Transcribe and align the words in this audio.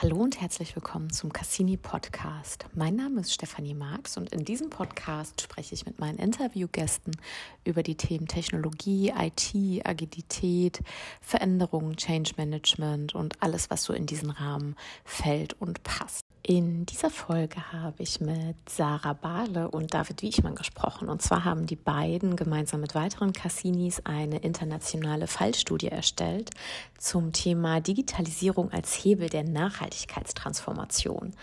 Hallo 0.00 0.18
und 0.18 0.40
herzlich 0.40 0.76
willkommen 0.76 1.10
zum 1.10 1.32
Cassini 1.32 1.76
Podcast. 1.76 2.66
Mein 2.72 2.94
Name 2.94 3.22
ist 3.22 3.32
Stefanie 3.32 3.74
Marx 3.74 4.16
und 4.16 4.32
in 4.32 4.44
diesem 4.44 4.70
Podcast 4.70 5.40
spreche 5.40 5.74
ich 5.74 5.86
mit 5.86 5.98
meinen 5.98 6.18
Interviewgästen 6.18 7.16
über 7.64 7.82
die 7.82 7.96
Themen 7.96 8.28
Technologie, 8.28 9.12
IT, 9.18 9.84
Agilität, 9.84 10.82
Veränderungen, 11.20 11.96
Change 11.96 12.34
Management 12.36 13.16
und 13.16 13.42
alles, 13.42 13.70
was 13.70 13.82
so 13.82 13.92
in 13.92 14.06
diesen 14.06 14.30
Rahmen 14.30 14.76
fällt 15.04 15.60
und 15.60 15.82
passt. 15.82 16.27
In 16.42 16.86
dieser 16.86 17.10
Folge 17.10 17.72
habe 17.72 18.02
ich 18.02 18.20
mit 18.20 18.56
Sarah 18.70 19.12
Bahle 19.12 19.70
und 19.70 19.92
David 19.92 20.22
Wiechmann 20.22 20.54
gesprochen. 20.54 21.08
Und 21.08 21.20
zwar 21.20 21.44
haben 21.44 21.66
die 21.66 21.76
beiden 21.76 22.36
gemeinsam 22.36 22.80
mit 22.80 22.94
weiteren 22.94 23.32
Cassinis 23.32 24.00
eine 24.04 24.38
internationale 24.38 25.26
Fallstudie 25.26 25.88
erstellt 25.88 26.50
zum 26.96 27.32
Thema 27.32 27.80
Digitalisierung 27.80 28.72
als 28.72 28.94
Hebel 28.94 29.28
der 29.28 29.44
Nachhaltigkeitstransformation. 29.44 31.34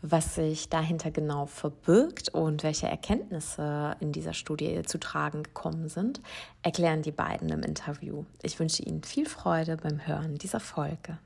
Was 0.00 0.36
sich 0.36 0.68
dahinter 0.68 1.10
genau 1.10 1.46
verbirgt 1.46 2.28
und 2.28 2.62
welche 2.62 2.86
Erkenntnisse 2.86 3.96
in 3.98 4.12
dieser 4.12 4.34
Studie 4.34 4.82
zu 4.82 5.00
tragen 5.00 5.42
gekommen 5.42 5.88
sind, 5.88 6.20
erklären 6.62 7.02
die 7.02 7.10
beiden 7.10 7.48
im 7.48 7.62
Interview. 7.62 8.26
Ich 8.42 8.60
wünsche 8.60 8.82
Ihnen 8.84 9.02
viel 9.02 9.26
Freude 9.26 9.76
beim 9.76 10.06
Hören 10.06 10.36
dieser 10.36 10.60
Folge. 10.60 11.18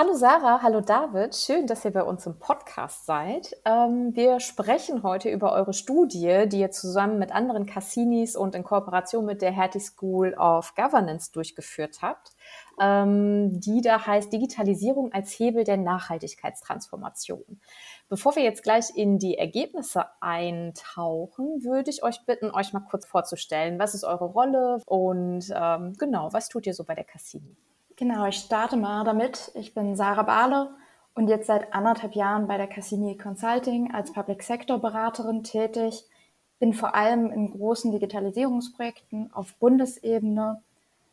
Hallo 0.00 0.14
Sarah, 0.14 0.62
hallo 0.62 0.80
David, 0.80 1.36
schön, 1.36 1.66
dass 1.66 1.84
ihr 1.84 1.90
bei 1.90 2.02
uns 2.02 2.24
im 2.24 2.38
Podcast 2.38 3.04
seid. 3.04 3.54
Ähm, 3.66 4.16
wir 4.16 4.40
sprechen 4.40 5.02
heute 5.02 5.28
über 5.28 5.52
eure 5.52 5.74
Studie, 5.74 6.46
die 6.46 6.60
ihr 6.60 6.70
zusammen 6.70 7.18
mit 7.18 7.32
anderen 7.32 7.66
Cassinis 7.66 8.34
und 8.34 8.54
in 8.54 8.64
Kooperation 8.64 9.26
mit 9.26 9.42
der 9.42 9.50
Hertie 9.50 9.78
School 9.78 10.32
of 10.38 10.74
Governance 10.74 11.32
durchgeführt 11.32 11.98
habt, 12.00 12.30
ähm, 12.80 13.60
die 13.60 13.82
da 13.82 14.06
heißt 14.06 14.32
Digitalisierung 14.32 15.12
als 15.12 15.38
Hebel 15.38 15.64
der 15.64 15.76
Nachhaltigkeitstransformation. 15.76 17.60
Bevor 18.08 18.34
wir 18.36 18.42
jetzt 18.42 18.62
gleich 18.62 18.96
in 18.96 19.18
die 19.18 19.36
Ergebnisse 19.36 20.06
eintauchen, 20.22 21.62
würde 21.62 21.90
ich 21.90 22.02
euch 22.02 22.24
bitten, 22.24 22.50
euch 22.50 22.72
mal 22.72 22.86
kurz 22.90 23.04
vorzustellen. 23.04 23.78
Was 23.78 23.94
ist 23.94 24.04
eure 24.04 24.24
Rolle 24.24 24.80
und 24.86 25.52
ähm, 25.54 25.92
genau, 25.98 26.32
was 26.32 26.48
tut 26.48 26.66
ihr 26.66 26.72
so 26.72 26.84
bei 26.84 26.94
der 26.94 27.04
Cassini? 27.04 27.54
Genau, 28.00 28.24
ich 28.24 28.36
starte 28.36 28.78
mal 28.78 29.04
damit. 29.04 29.52
Ich 29.54 29.74
bin 29.74 29.94
Sarah 29.94 30.22
Bahle 30.22 30.70
und 31.14 31.28
jetzt 31.28 31.48
seit 31.48 31.74
anderthalb 31.74 32.14
Jahren 32.14 32.46
bei 32.46 32.56
der 32.56 32.66
Cassini 32.66 33.18
Consulting 33.18 33.92
als 33.92 34.10
Public 34.14 34.42
Sector 34.42 34.78
Beraterin 34.78 35.44
tätig. 35.44 36.06
Bin 36.60 36.72
vor 36.72 36.94
allem 36.94 37.30
in 37.30 37.50
großen 37.50 37.92
Digitalisierungsprojekten 37.92 39.34
auf 39.34 39.54
Bundesebene. 39.56 40.62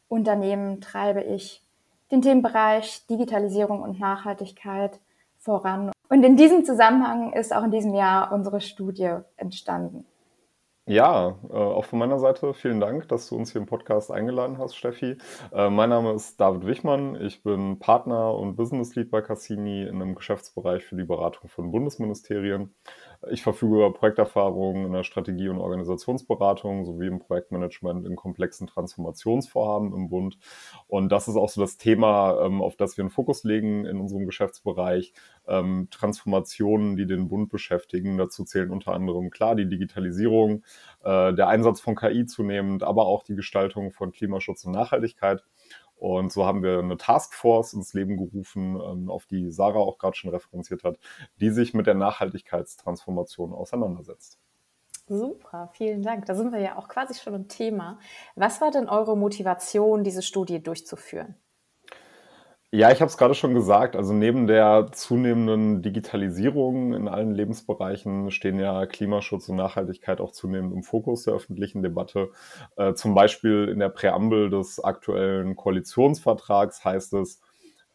Unternehmen 0.08 0.80
treibe 0.80 1.24
ich 1.24 1.62
den 2.10 2.22
Themenbereich 2.22 3.06
Digitalisierung 3.08 3.82
und 3.82 4.00
Nachhaltigkeit 4.00 5.02
voran. 5.40 5.92
Und 6.08 6.24
in 6.24 6.38
diesem 6.38 6.64
Zusammenhang 6.64 7.34
ist 7.34 7.54
auch 7.54 7.66
in 7.66 7.72
diesem 7.72 7.96
Jahr 7.96 8.32
unsere 8.32 8.62
Studie 8.62 9.14
entstanden. 9.36 10.06
Ja, 10.90 11.38
äh, 11.50 11.54
auch 11.54 11.84
von 11.84 12.00
meiner 12.00 12.18
Seite 12.18 12.54
vielen 12.54 12.80
Dank, 12.80 13.10
dass 13.10 13.28
du 13.28 13.36
uns 13.36 13.52
hier 13.52 13.60
im 13.60 13.68
Podcast 13.68 14.10
eingeladen 14.10 14.58
hast, 14.58 14.74
Steffi. 14.78 15.18
Äh, 15.52 15.70
mein 15.70 15.90
Name 15.90 16.14
ist 16.14 16.40
David 16.40 16.66
Wichmann. 16.66 17.20
Ich 17.22 17.44
bin 17.44 17.78
Partner 17.78 18.34
und 18.34 18.56
Business 18.56 18.96
Lead 18.96 19.12
bei 19.12 19.22
Cassini 19.22 19.84
in 19.84 20.02
einem 20.02 20.16
Geschäftsbereich 20.16 20.86
für 20.86 20.96
die 20.96 21.04
Beratung 21.04 21.50
von 21.50 21.72
Bundesministerien. 21.72 22.74
Ich 23.32 23.42
verfüge 23.42 23.76
über 23.78 23.94
Projekterfahrung 23.94 24.86
in 24.86 24.94
der 24.94 25.04
Strategie- 25.04 25.50
und 25.50 25.58
Organisationsberatung 25.58 26.86
sowie 26.86 27.08
im 27.08 27.20
Projektmanagement 27.20 28.06
in 28.06 28.16
komplexen 28.16 28.68
Transformationsvorhaben 28.68 29.94
im 29.94 30.10
Bund. 30.10 30.38
Und 30.88 31.12
das 31.12 31.28
ist 31.28 31.36
auch 31.36 31.50
so 31.50 31.60
das 31.62 31.78
Thema, 31.78 32.40
ähm, 32.46 32.62
auf 32.62 32.76
das 32.76 32.98
wir 32.98 33.04
einen 33.04 33.10
Fokus 33.10 33.44
legen 33.44 33.86
in 33.86 34.00
unserem 34.00 34.26
Geschäftsbereich. 34.26 35.14
Ähm, 35.48 35.88
Transformationen, 35.90 36.96
die 36.96 37.08
den 37.08 37.28
Bund 37.28 37.50
beschäftigen. 37.50 38.18
Dazu 38.18 38.44
zählen 38.44 38.70
unter 38.70 38.94
anderem 38.94 39.30
klar 39.30 39.56
die 39.56 39.68
Digitalisierung, 39.68 40.64
äh, 41.04 41.34
der 41.34 41.48
Einsatz 41.48 41.82
von 41.82 41.96
KI 41.96 42.26
zunehmend, 42.26 42.84
aber 42.84 43.08
auch 43.08 43.24
die 43.24 43.36
Gestaltung 43.36 43.92
von 43.92 44.12
Klimaschutz 44.12 44.66
und 44.66 44.74
Nachhaltigkeit. 44.74 45.44
Und 45.98 46.32
so 46.32 46.46
haben 46.46 46.62
wir 46.62 46.80
eine 46.80 46.98
Taskforce 46.98 47.74
ins 47.74 47.94
Leben 47.94 48.18
gerufen, 48.18 48.80
ähm, 48.80 49.10
auf 49.10 49.26
die 49.26 49.50
Sarah 49.50 49.80
auch 49.80 49.98
gerade 49.98 50.16
schon 50.16 50.30
referenziert 50.30 50.84
hat, 50.84 51.00
die 51.40 51.50
sich 51.50 51.74
mit 51.74 51.88
der 51.88 51.96
Nachhaltigkeitstransformation 51.96 53.52
auseinandersetzt. 53.54 54.40
Super, 55.08 55.70
vielen 55.74 56.04
Dank. 56.04 56.26
Da 56.26 56.36
sind 56.36 56.52
wir 56.52 56.60
ja 56.60 56.78
auch 56.78 56.90
quasi 56.90 57.14
schon 57.14 57.34
im 57.34 57.48
Thema. 57.48 57.98
Was 58.36 58.62
war 58.62 58.72
denn 58.72 58.90
eure 58.90 59.18
Motivation, 59.18 60.04
diese 60.04 60.22
Studie 60.22 60.62
durchzuführen? 60.62 61.36
Ja, 62.74 62.92
ich 62.92 63.00
habe 63.00 63.10
es 63.10 63.18
gerade 63.18 63.34
schon 63.34 63.54
gesagt. 63.54 63.96
Also 63.96 64.12
neben 64.14 64.46
der 64.46 64.88
zunehmenden 64.92 65.82
Digitalisierung 65.82 66.94
in 66.94 67.08
allen 67.08 67.34
Lebensbereichen 67.34 68.30
stehen 68.30 68.60
ja 68.60 68.86
Klimaschutz 68.86 69.48
und 69.48 69.56
Nachhaltigkeit 69.56 70.20
auch 70.20 70.32
zunehmend 70.32 70.74
im 70.74 70.84
Fokus 70.84 71.24
der 71.24 71.34
öffentlichen 71.36 71.82
Debatte. 71.82 72.30
Äh, 72.76 72.94
zum 72.94 73.16
Beispiel 73.16 73.70
in 73.72 73.80
der 73.80 73.88
Präambel 73.90 74.50
des 74.50 74.84
aktuellen 74.84 75.56
Koalitionsvertrags 75.56 76.84
heißt 76.84 77.14
es, 77.14 77.40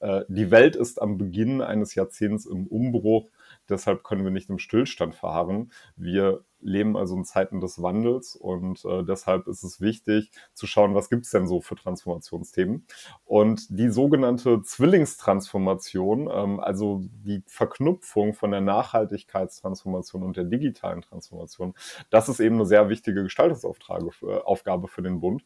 äh, 0.01 0.23
die 0.29 0.51
Welt 0.51 0.75
ist 0.75 1.03
am 1.03 1.19
Beginn 1.19 1.61
eines 1.61 1.95
Jahrzehnts 1.95 2.47
im 2.47 2.67
Umbruch. 2.67 3.29
Deshalb 3.69 4.05
können 4.05 4.25
wir 4.25 4.31
nicht 4.31 4.51
im 4.51 4.59
Stillstand 4.59 5.15
verharren. 5.15 5.73
Wir 5.97 6.45
leben 6.63 6.97
also 6.97 7.17
in 7.17 7.25
Zeiten 7.25 7.61
des 7.61 7.83
Wandels 7.83 8.37
und 8.37 8.85
äh, 8.85 9.03
deshalb 9.05 9.49
ist 9.49 9.63
es 9.65 9.81
wichtig 9.81 10.31
zu 10.55 10.67
schauen, 10.67 10.95
was 10.95 11.11
gibt 11.11 11.25
es 11.25 11.31
denn 11.31 11.47
so 11.47 11.61
für 11.61 11.75
Transformationsthemen. 11.75 12.87
Und 13.25 13.67
die 13.71 13.89
sogenannte 13.89 14.63
Zwillingstransformation, 14.63 16.31
ähm, 16.33 16.61
also 16.61 17.03
die 17.03 17.43
Verknüpfung 17.47 18.35
von 18.35 18.53
der 18.53 18.61
Nachhaltigkeitstransformation 18.61 20.23
und 20.23 20.37
der 20.37 20.45
digitalen 20.45 21.03
Transformation, 21.03 21.75
das 22.11 22.29
ist 22.29 22.41
eben 22.41 22.57
eine 22.57 22.67
sehr 22.67 22.89
wichtige 22.89 23.25
Gestaltungsaufgabe 23.25 24.87
äh, 24.87 24.89
für 24.89 25.03
den 25.03 25.21
Bund. 25.21 25.45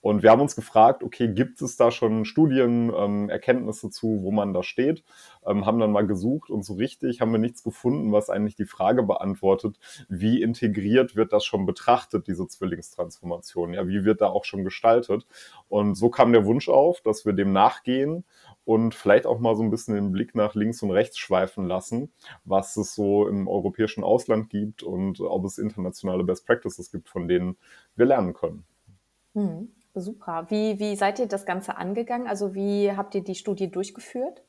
Und 0.00 0.22
wir 0.22 0.30
haben 0.30 0.40
uns 0.40 0.56
gefragt, 0.56 1.02
okay, 1.02 1.28
gibt 1.28 1.60
es 1.62 1.76
da 1.76 1.90
schon 1.90 2.24
Studien, 2.24 2.92
ähm, 2.94 3.28
Erkenntnisse 3.30 3.90
zu, 3.90 4.22
wo 4.22 4.30
man 4.30 4.52
da 4.52 4.62
steht? 4.62 5.04
Ähm, 5.46 5.64
haben 5.64 5.78
dann 5.78 5.92
mal 5.92 6.06
gesucht 6.06 6.50
und 6.50 6.64
so 6.64 6.74
richtig 6.74 7.20
haben 7.20 7.32
wir 7.32 7.38
nichts 7.38 7.62
gefunden, 7.62 8.12
was 8.12 8.28
eigentlich 8.28 8.56
die 8.56 8.66
Frage 8.66 9.02
beantwortet, 9.02 9.78
wie 10.08 10.42
integriert 10.42 11.16
wird 11.16 11.32
das 11.32 11.44
schon 11.44 11.66
betrachtet, 11.66 12.26
diese 12.26 12.46
Zwillingstransformation? 12.46 13.72
Ja, 13.74 13.88
wie 13.88 14.04
wird 14.04 14.20
da 14.20 14.26
auch 14.26 14.44
schon 14.44 14.64
gestaltet? 14.64 15.26
Und 15.68 15.94
so 15.94 16.10
kam 16.10 16.32
der 16.32 16.44
Wunsch 16.44 16.68
auf, 16.68 17.00
dass 17.00 17.24
wir 17.24 17.32
dem 17.32 17.52
nachgehen 17.52 18.24
und 18.64 18.94
vielleicht 18.94 19.26
auch 19.26 19.40
mal 19.40 19.56
so 19.56 19.62
ein 19.62 19.70
bisschen 19.70 19.94
den 19.94 20.12
Blick 20.12 20.34
nach 20.34 20.54
links 20.54 20.82
und 20.82 20.90
rechts 20.90 21.18
schweifen 21.18 21.66
lassen, 21.66 22.12
was 22.44 22.76
es 22.76 22.94
so 22.94 23.26
im 23.26 23.48
europäischen 23.48 24.04
Ausland 24.04 24.50
gibt 24.50 24.82
und 24.82 25.20
ob 25.20 25.44
es 25.44 25.58
internationale 25.58 26.24
Best 26.24 26.46
Practices 26.46 26.90
gibt, 26.90 27.08
von 27.08 27.28
denen 27.28 27.56
wir 27.96 28.06
lernen 28.06 28.34
können. 28.34 28.64
Hm, 29.34 29.72
super. 29.94 30.46
Wie, 30.50 30.78
wie 30.78 30.96
seid 30.96 31.18
ihr 31.18 31.26
das 31.26 31.46
Ganze 31.46 31.76
angegangen? 31.76 32.26
Also 32.26 32.54
wie 32.54 32.92
habt 32.92 33.14
ihr 33.14 33.24
die 33.24 33.34
Studie 33.34 33.70
durchgeführt? 33.70 34.42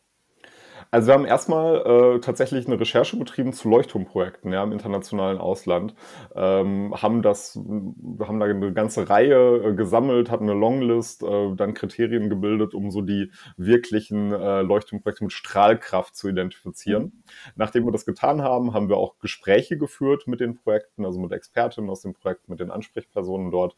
Also 0.94 1.08
wir 1.08 1.14
haben 1.14 1.26
erstmal 1.26 2.16
äh, 2.16 2.20
tatsächlich 2.20 2.68
eine 2.68 2.78
Recherche 2.78 3.16
betrieben 3.16 3.54
zu 3.54 3.70
Leuchtturmprojekten 3.70 4.52
ja, 4.52 4.62
im 4.62 4.74
internationalen 4.74 5.38
Ausland, 5.38 5.96
ähm, 6.36 6.94
haben 7.02 7.22
das, 7.22 7.56
haben 7.56 8.40
da 8.42 8.46
eine 8.46 8.74
ganze 8.74 9.10
Reihe 9.10 9.70
äh, 9.70 9.74
gesammelt, 9.74 10.30
hatten 10.30 10.50
eine 10.50 10.60
Longlist, 10.60 11.24
äh, 11.24 11.56
dann 11.56 11.76
Kriterien 11.76 12.30
gebildet, 12.30 12.74
um 12.74 12.92
so 12.92 13.02
die 13.02 13.32
wirklichen 13.56 14.34
äh, 14.34 14.64
Leuchtturmprojekte 14.64 15.24
mit 15.24 15.32
Strahlkraft 15.32 16.14
zu 16.14 16.28
identifizieren. 16.28 17.04
Mhm. 17.04 17.24
Nachdem 17.56 17.86
wir 17.86 17.94
das 17.94 18.06
getan 18.06 18.42
haben, 18.42 18.74
haben 18.74 18.90
wir 18.90 18.98
auch 18.98 19.18
Gespräche 19.20 19.78
geführt 19.78 20.28
mit 20.28 20.42
den 20.42 20.56
Projekten, 20.56 21.06
also 21.06 21.22
mit 21.22 21.32
Expertinnen 21.32 21.90
aus 21.90 22.02
dem 22.02 22.14
Projekt, 22.14 22.50
mit 22.50 22.60
den 22.60 22.70
Ansprechpersonen 22.70 23.50
dort. 23.50 23.78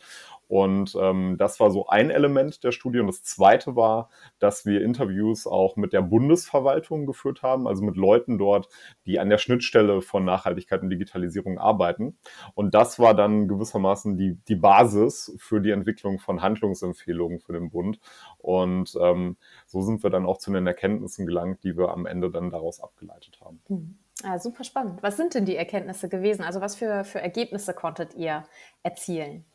Und 0.54 0.96
ähm, 1.02 1.36
das 1.40 1.60
war 1.60 1.72
so 1.72 1.88
ein 1.88 2.12
Element 2.12 2.64
der 2.64 2.72
Studie. 2.72 3.00
Und 3.00 3.08
das 3.08 3.24
zweite 3.24 3.76
war, 3.76 4.12
dass 4.38 4.68
wir 4.68 4.84
Interviews 4.84 5.48
auch 5.48 5.78
mit 5.78 5.94
der 5.94 6.04
Bundesverwaltung 6.04 7.08
geführt 7.08 7.42
haben, 7.42 7.68
also 7.68 7.84
mit 7.84 7.98
Leuten 7.98 8.38
dort, 8.38 8.70
die 9.08 9.20
an 9.20 9.32
der 9.32 9.40
Schnittstelle 9.40 10.04
von 10.04 10.24
Nachhaltigkeit 10.26 10.84
und 10.84 10.92
Digitalisierung 10.92 11.58
arbeiten. 11.58 12.20
Und 12.54 12.76
das 12.76 13.00
war 13.00 13.16
dann 13.16 13.48
gewissermaßen 13.48 14.16
die, 14.16 14.38
die 14.48 14.56
Basis 14.56 15.36
für 15.40 15.60
die 15.60 15.72
Entwicklung 15.72 16.20
von 16.20 16.44
Handlungsempfehlungen 16.44 17.40
für 17.40 17.54
den 17.54 17.72
Bund. 17.72 18.00
Und 18.38 18.96
ähm, 19.02 19.38
so 19.66 19.82
sind 19.82 20.04
wir 20.04 20.12
dann 20.12 20.28
auch 20.28 20.38
zu 20.38 20.54
den 20.54 20.68
Erkenntnissen 20.68 21.26
gelangt, 21.26 21.64
die 21.64 21.76
wir 21.76 21.90
am 21.90 22.06
Ende 22.06 22.30
dann 22.30 22.52
daraus 22.52 22.80
abgeleitet 22.80 23.40
haben. 23.42 23.60
Hm. 23.70 23.98
Ah, 24.22 24.38
super 24.38 24.64
spannend. 24.64 25.02
Was 25.02 25.18
sind 25.18 25.34
denn 25.34 25.46
die 25.46 25.56
Erkenntnisse 25.56 26.10
gewesen? 26.10 26.44
Also 26.44 26.62
was 26.62 26.76
für, 26.76 27.04
für 27.06 27.20
Ergebnisse 27.20 27.74
konntet 27.74 28.14
ihr 28.14 28.44
erzielen? 28.84 29.46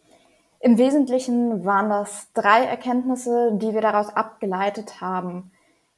Im 0.60 0.76
Wesentlichen 0.76 1.64
waren 1.64 1.88
das 1.88 2.32
drei 2.32 2.64
Erkenntnisse, 2.64 3.52
die 3.55 3.75
wir 3.75 3.81
daraus 3.81 4.08
abgeleitet 4.08 5.00
haben. 5.00 5.52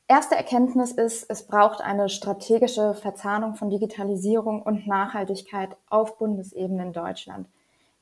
Erste 0.07 0.35
Erkenntnis 0.35 0.93
ist, 0.93 1.31
es 1.31 1.47
braucht 1.47 1.81
eine 1.81 2.09
strategische 2.09 2.95
Verzahnung 2.95 3.55
von 3.55 3.71
Digitalisierung 3.71 4.61
und 4.61 4.87
Nachhaltigkeit 4.87 5.77
auf 5.89 6.19
Bundesebene 6.19 6.83
in 6.83 6.93
Deutschland. 6.93 7.49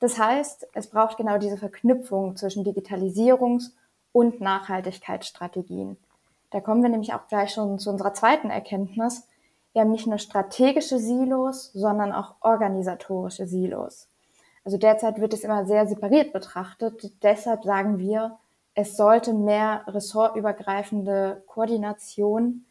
Das 0.00 0.19
heißt, 0.19 0.66
es 0.75 0.88
braucht 0.88 1.16
genau 1.16 1.38
diese 1.38 1.58
Verknüpfung 1.58 2.34
zwischen 2.37 2.64
Digitalisierungs- 2.64 3.72
und 4.12 4.40
Nachhaltigkeitsstrategien. 4.40 5.96
Da 6.50 6.61
kommen 6.61 6.82
wir 6.82 6.88
nämlich 6.88 7.12
auch 7.14 7.28
gleich 7.28 7.52
schon 7.52 7.78
zu 7.78 7.90
unserer 7.90 8.14
zweiten 8.14 8.50
Erkenntnis. 8.50 9.28
Wir 9.72 9.82
haben 9.82 9.93
nicht 9.93 10.06
nur 10.06 10.19
strategische 10.19 10.99
Silos, 10.99 11.72
sondern 11.72 12.12
auch 12.12 12.37
organisatorische 12.40 13.46
Silos. 13.46 14.07
Also 14.68 14.76
derzeit 14.76 15.18
wird 15.18 15.32
es 15.32 15.44
immer 15.44 15.64
sehr 15.64 15.86
separiert 15.86 16.34
betrachtet. 16.34 17.10
Deshalb 17.22 17.64
sagen 17.64 17.98
wir, 17.98 18.36
es 18.74 18.98
sollte 18.98 19.32
mehr 19.32 19.82
ressortübergreifende 19.86 21.42
Koordination 21.46 22.66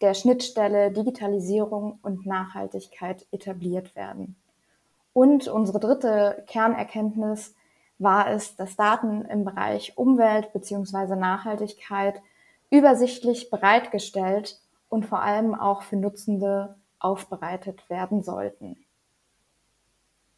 der 0.00 0.14
Schnittstelle 0.14 0.90
Digitalisierung 0.90 2.00
und 2.02 2.26
Nachhaltigkeit 2.26 3.28
etabliert 3.30 3.94
werden. 3.94 4.34
Und 5.12 5.46
unsere 5.46 5.78
dritte 5.78 6.42
Kernerkenntnis 6.48 7.54
war 8.00 8.28
es, 8.28 8.56
dass 8.56 8.74
Daten 8.74 9.24
im 9.26 9.44
Bereich 9.44 9.96
Umwelt 9.96 10.52
bzw. 10.52 11.14
Nachhaltigkeit 11.14 12.20
übersichtlich 12.70 13.50
bereitgestellt 13.50 14.60
und 14.88 15.06
vor 15.06 15.22
allem 15.22 15.54
auch 15.54 15.82
für 15.82 15.94
Nutzende 15.94 16.74
aufbereitet 16.98 17.88
werden 17.88 18.24
sollten. 18.24 18.84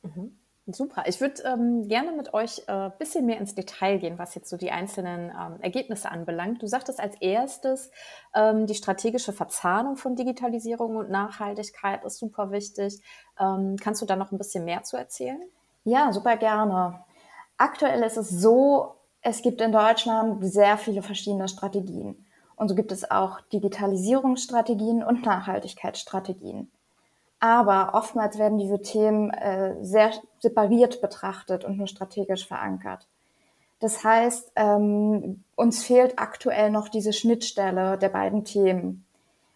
Mhm. 0.03 0.39
Super. 0.71 1.05
Ich 1.07 1.19
würde 1.23 1.43
ähm, 1.45 1.89
gerne 1.89 2.13
mit 2.13 2.35
euch 2.35 2.69
ein 2.69 2.91
äh, 2.91 2.93
bisschen 2.99 3.25
mehr 3.25 3.39
ins 3.39 3.55
Detail 3.55 3.97
gehen, 3.97 4.19
was 4.19 4.35
jetzt 4.35 4.51
so 4.51 4.59
die 4.59 4.71
einzelnen 4.71 5.31
ähm, 5.31 5.59
Ergebnisse 5.63 6.11
anbelangt. 6.11 6.61
Du 6.61 6.67
sagtest 6.67 7.01
als 7.01 7.15
erstes, 7.23 7.91
ähm, 8.35 8.67
die 8.67 8.75
strategische 8.75 9.33
Verzahnung 9.33 9.97
von 9.97 10.15
Digitalisierung 10.15 10.97
und 10.97 11.09
Nachhaltigkeit 11.09 12.05
ist 12.05 12.19
super 12.19 12.51
wichtig. 12.51 13.01
Ähm, 13.41 13.77
kannst 13.81 14.03
du 14.03 14.07
da 14.07 14.15
noch 14.15 14.31
ein 14.31 14.37
bisschen 14.37 14.67
mehr 14.67 14.83
zu 14.83 14.99
erzählen? 14.99 15.41
Ja, 15.85 16.13
super 16.13 16.37
gerne. 16.37 17.03
Aktuell 17.57 18.03
ist 18.03 18.19
es 18.19 18.29
so, 18.29 18.95
es 19.23 19.41
gibt 19.41 19.63
in 19.63 19.73
Deutschland 19.73 20.45
sehr 20.45 20.77
viele 20.77 21.01
verschiedene 21.01 21.49
Strategien. 21.49 22.27
Und 22.57 22.69
so 22.69 22.75
gibt 22.75 22.93
es 22.93 23.11
auch 23.11 23.41
Digitalisierungsstrategien 23.53 25.03
und 25.03 25.25
Nachhaltigkeitsstrategien. 25.25 26.71
Aber 27.41 27.91
oftmals 27.95 28.39
werden 28.39 28.59
diese 28.59 28.83
Themen 28.83 29.31
äh, 29.31 29.77
sehr 29.83 30.11
separiert 30.41 31.01
betrachtet 31.01 31.65
und 31.65 31.77
nur 31.77 31.87
strategisch 31.87 32.47
verankert. 32.47 33.07
Das 33.81 34.03
heißt, 34.03 34.53
ähm, 34.57 35.45
uns 35.55 35.85
fehlt 35.85 36.19
aktuell 36.19 36.71
noch 36.71 36.89
diese 36.89 37.13
Schnittstelle 37.13 37.97
der 37.97 38.09
beiden 38.09 38.45
Themen. 38.45 39.05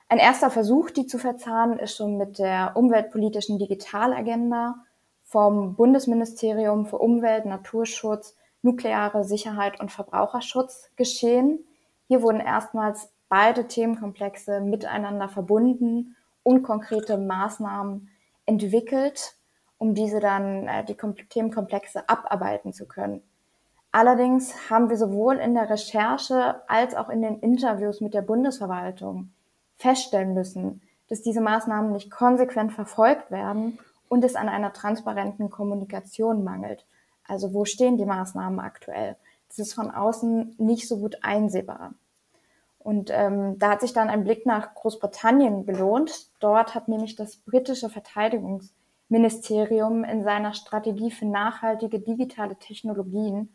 Ein 0.09 0.19
erster 0.19 0.51
Versuch, 0.51 0.91
die 0.91 1.07
zu 1.07 1.19
verzahnen, 1.19 1.79
ist 1.79 1.97
schon 1.97 2.19
mit 2.19 2.39
der 2.39 2.73
umweltpolitischen 2.75 3.59
Digitalagenda 3.59 4.77
vom 5.25 5.75
Bundesministerium 5.75 6.87
für 6.87 6.99
Umwelt, 6.99 7.47
Naturschutz, 7.47 8.37
nukleare 8.61 9.25
Sicherheit 9.25 9.81
und 9.81 9.91
Verbraucherschutz 9.91 10.91
geschehen. 10.97 11.65
Hier 12.07 12.23
wurden 12.23 12.41
erstmals 12.41 13.11
beide 13.29 13.67
Themenkomplexe 13.67 14.61
miteinander 14.61 15.29
verbunden 15.29 16.15
und 16.43 16.63
konkrete 16.63 17.19
Maßnahmen 17.19 18.11
entwickelt, 18.47 19.35
um 19.79 19.95
diese 19.95 20.21
dann 20.21 20.69
äh, 20.69 20.85
die 20.85 20.97
Themenkomplexe 20.97 22.09
abarbeiten 22.09 22.73
zu 22.73 22.87
können. 22.87 23.23
Allerdings 23.91 24.71
haben 24.71 24.89
wir 24.89 24.97
sowohl 24.97 25.37
in 25.37 25.55
der 25.55 25.69
Recherche 25.69 26.63
als 26.67 26.95
auch 26.95 27.11
in 27.11 27.21
den 27.21 27.41
Interviews 27.41 28.01
mit 28.01 28.15
der 28.15 28.23
Bundesverwaltung 28.23 29.33
feststellen 29.77 30.33
müssen, 30.33 30.81
dass 31.09 31.21
diese 31.21 31.43
Maßnahmen 31.43 31.93
nicht 31.93 32.11
konsequent 32.11 32.73
verfolgt 32.73 33.31
werden 33.31 33.79
und 34.09 34.25
es 34.25 34.35
an 34.35 34.49
einer 34.49 34.73
transparenten 34.73 35.51
Kommunikation 35.51 36.43
mangelt. 36.43 36.87
Also 37.27 37.53
wo 37.53 37.65
stehen 37.65 37.99
die 37.99 38.07
Maßnahmen 38.07 38.61
aktuell? 38.61 39.17
Das 39.49 39.59
ist 39.59 39.75
von 39.75 39.91
außen 39.91 40.55
nicht 40.59 40.89
so 40.89 40.97
gut 40.99 41.17
einsehbar. 41.23 41.93
Und 42.83 43.11
ähm, 43.13 43.59
da 43.59 43.71
hat 43.71 43.81
sich 43.81 43.93
dann 43.93 44.09
ein 44.09 44.25
Blick 44.25 44.45
nach 44.45 44.75
Großbritannien 44.75 45.67
gelohnt. 45.67 46.31
Dort 46.41 46.75
hat 46.75 46.89
nämlich 46.89 47.15
das 47.15 47.37
britische 47.37 47.89
Verteidigungsministerium 47.89 50.03
in 50.05 50.25
seiner 50.25 50.53
Strategie 50.53 51.13
für 51.13 51.27
nachhaltige 51.27 52.01
digitale 52.01 52.57
Technologien 52.57 53.55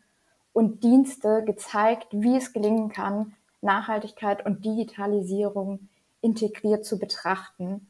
und 0.52 0.82
Dienste 0.82 1.44
gezeigt, 1.44 2.08
wie 2.12 2.36
es 2.36 2.54
gelingen 2.54 2.88
kann, 2.88 3.34
Nachhaltigkeit 3.60 4.46
und 4.46 4.64
Digitalisierung 4.64 5.90
integriert 6.22 6.86
zu 6.86 6.98
betrachten. 6.98 7.86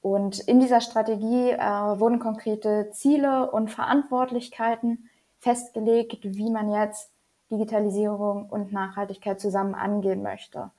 Und 0.00 0.40
in 0.40 0.58
dieser 0.58 0.80
Strategie 0.80 1.52
äh, 1.52 1.60
wurden 1.60 2.18
konkrete 2.18 2.90
Ziele 2.90 3.52
und 3.52 3.70
Verantwortlichkeiten 3.70 5.08
festgelegt, 5.38 6.18
wie 6.22 6.50
man 6.50 6.72
jetzt 6.72 7.12
Digitalisierung 7.52 8.46
und 8.48 8.72
Nachhaltigkeit 8.72 9.40
zusammen 9.40 9.74
angehen 9.74 10.22
möchte. 10.22 10.70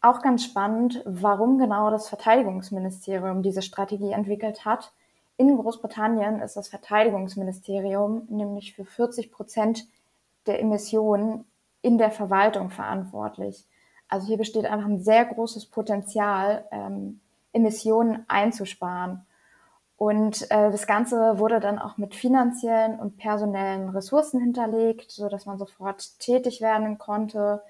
Auch 0.00 0.22
ganz 0.22 0.44
spannend, 0.44 1.02
warum 1.04 1.58
genau 1.58 1.90
das 1.90 2.08
Verteidigungsministerium 2.08 3.42
diese 3.42 3.60
Strategie 3.60 4.12
entwickelt 4.12 4.64
hat. 4.64 4.92
In 5.36 5.56
Großbritannien 5.56 6.40
ist 6.40 6.56
das 6.56 6.68
Verteidigungsministerium 6.68 8.26
nämlich 8.30 8.74
für 8.74 8.84
40 8.84 9.32
Prozent 9.32 9.86
der 10.46 10.60
Emissionen 10.60 11.44
in 11.82 11.98
der 11.98 12.10
Verwaltung 12.10 12.70
verantwortlich. 12.70 13.66
Also 14.08 14.28
hier 14.28 14.38
besteht 14.38 14.64
einfach 14.64 14.86
ein 14.86 15.00
sehr 15.00 15.24
großes 15.24 15.66
Potenzial, 15.66 16.64
ähm, 16.70 17.20
Emissionen 17.52 18.24
einzusparen. 18.28 19.26
Und 19.96 20.50
äh, 20.50 20.70
das 20.70 20.86
Ganze 20.86 21.38
wurde 21.38 21.58
dann 21.58 21.78
auch 21.78 21.96
mit 21.96 22.14
finanziellen 22.14 23.00
und 23.00 23.16
personellen 23.16 23.88
Ressourcen 23.88 24.40
hinterlegt, 24.40 25.10
so 25.10 25.28
dass 25.28 25.46
man 25.46 25.58
sofort 25.58 26.18
tätig 26.20 26.60
werden 26.60 26.98
konnte. 26.98 27.62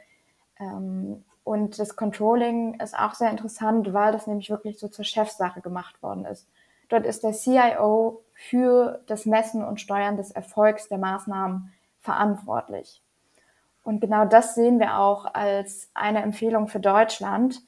Ähm, 0.59 1.25
und 1.45 1.79
das 1.79 1.95
Controlling 1.95 2.81
ist 2.81 2.99
auch 2.99 3.15
sehr 3.15 3.31
interessant, 3.31 3.93
weil 3.93 4.11
das 4.11 4.27
nämlich 4.27 4.51
wirklich 4.51 4.81
so 4.81 4.89
zur 4.89 5.05
Chefsache 5.05 5.61
gemacht 5.61 6.03
worden 6.03 6.25
ist. 6.25 6.49
Dort 6.89 7.07
ist 7.07 7.23
der 7.23 7.33
CIO 7.33 8.23
für 8.33 9.01
das 9.07 9.27
Messen 9.27 9.65
und 9.65 9.81
Steuern 9.81 10.17
des 10.17 10.33
Erfolgs 10.33 10.89
der 10.89 10.99
Maßnahmen 10.99 11.73
verantwortlich. 12.01 13.01
Und 13.85 14.01
genau 14.01 14.25
das 14.25 14.57
sehen 14.57 14.81
wir 14.81 14.99
auch 14.99 15.27
als 15.33 15.91
eine 15.95 16.23
Empfehlung 16.23 16.67
für 16.67 16.81
Deutschland, 16.81 17.63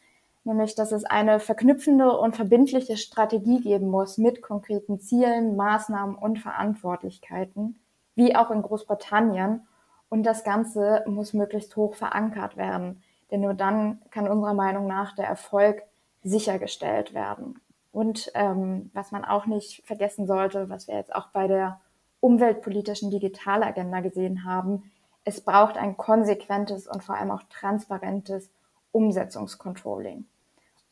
nämlich 0.49 0.75
dass 0.75 0.91
es 0.91 1.05
eine 1.05 1.39
verknüpfende 1.39 2.11
und 2.19 2.35
verbindliche 2.35 2.97
Strategie 2.97 3.61
geben 3.61 3.89
muss 3.89 4.19
mit 4.19 4.43
konkreten 4.43 4.99
Zielen, 4.99 5.55
Maßnahmen 5.55 6.17
und 6.17 6.41
Verantwortlichkeiten, 6.41 7.79
wie 8.17 8.35
auch 8.35 8.51
in 8.51 8.63
Großbritannien. 8.63 9.67
Und 10.09 10.25
das 10.25 10.43
Ganze 10.43 11.05
muss 11.07 11.35
möglichst 11.35 11.77
hoch 11.77 11.95
verankert 11.95 12.57
werden, 12.57 13.03
denn 13.31 13.43
nur 13.43 13.55
dann 13.55 14.01
kann 14.11 14.27
unserer 14.27 14.55
Meinung 14.55 14.87
nach 14.87 15.15
der 15.15 15.27
Erfolg 15.27 15.83
sichergestellt 16.25 17.15
werden. 17.15 17.61
Und 17.93 18.31
ähm, 18.35 18.91
was 18.95 19.13
man 19.13 19.25
auch 19.25 19.47
nicht 19.47 19.87
vergessen 19.87 20.27
sollte, 20.27 20.69
was 20.71 20.89
wir 20.89 20.97
jetzt 20.97 21.15
auch 21.15 21.29
bei 21.29 21.47
der 21.47 21.81
umweltpolitischen 22.21 23.11
Digitalagenda 23.11 24.01
gesehen 24.01 24.45
haben, 24.45 24.91
es 25.25 25.43
braucht 25.43 25.77
ein 25.77 25.99
konsequentes 25.99 26.87
und 26.87 27.05
vor 27.05 27.17
allem 27.17 27.31
auch 27.31 27.43
transparentes 27.51 28.51
Umsetzungscontrolling. 28.93 30.25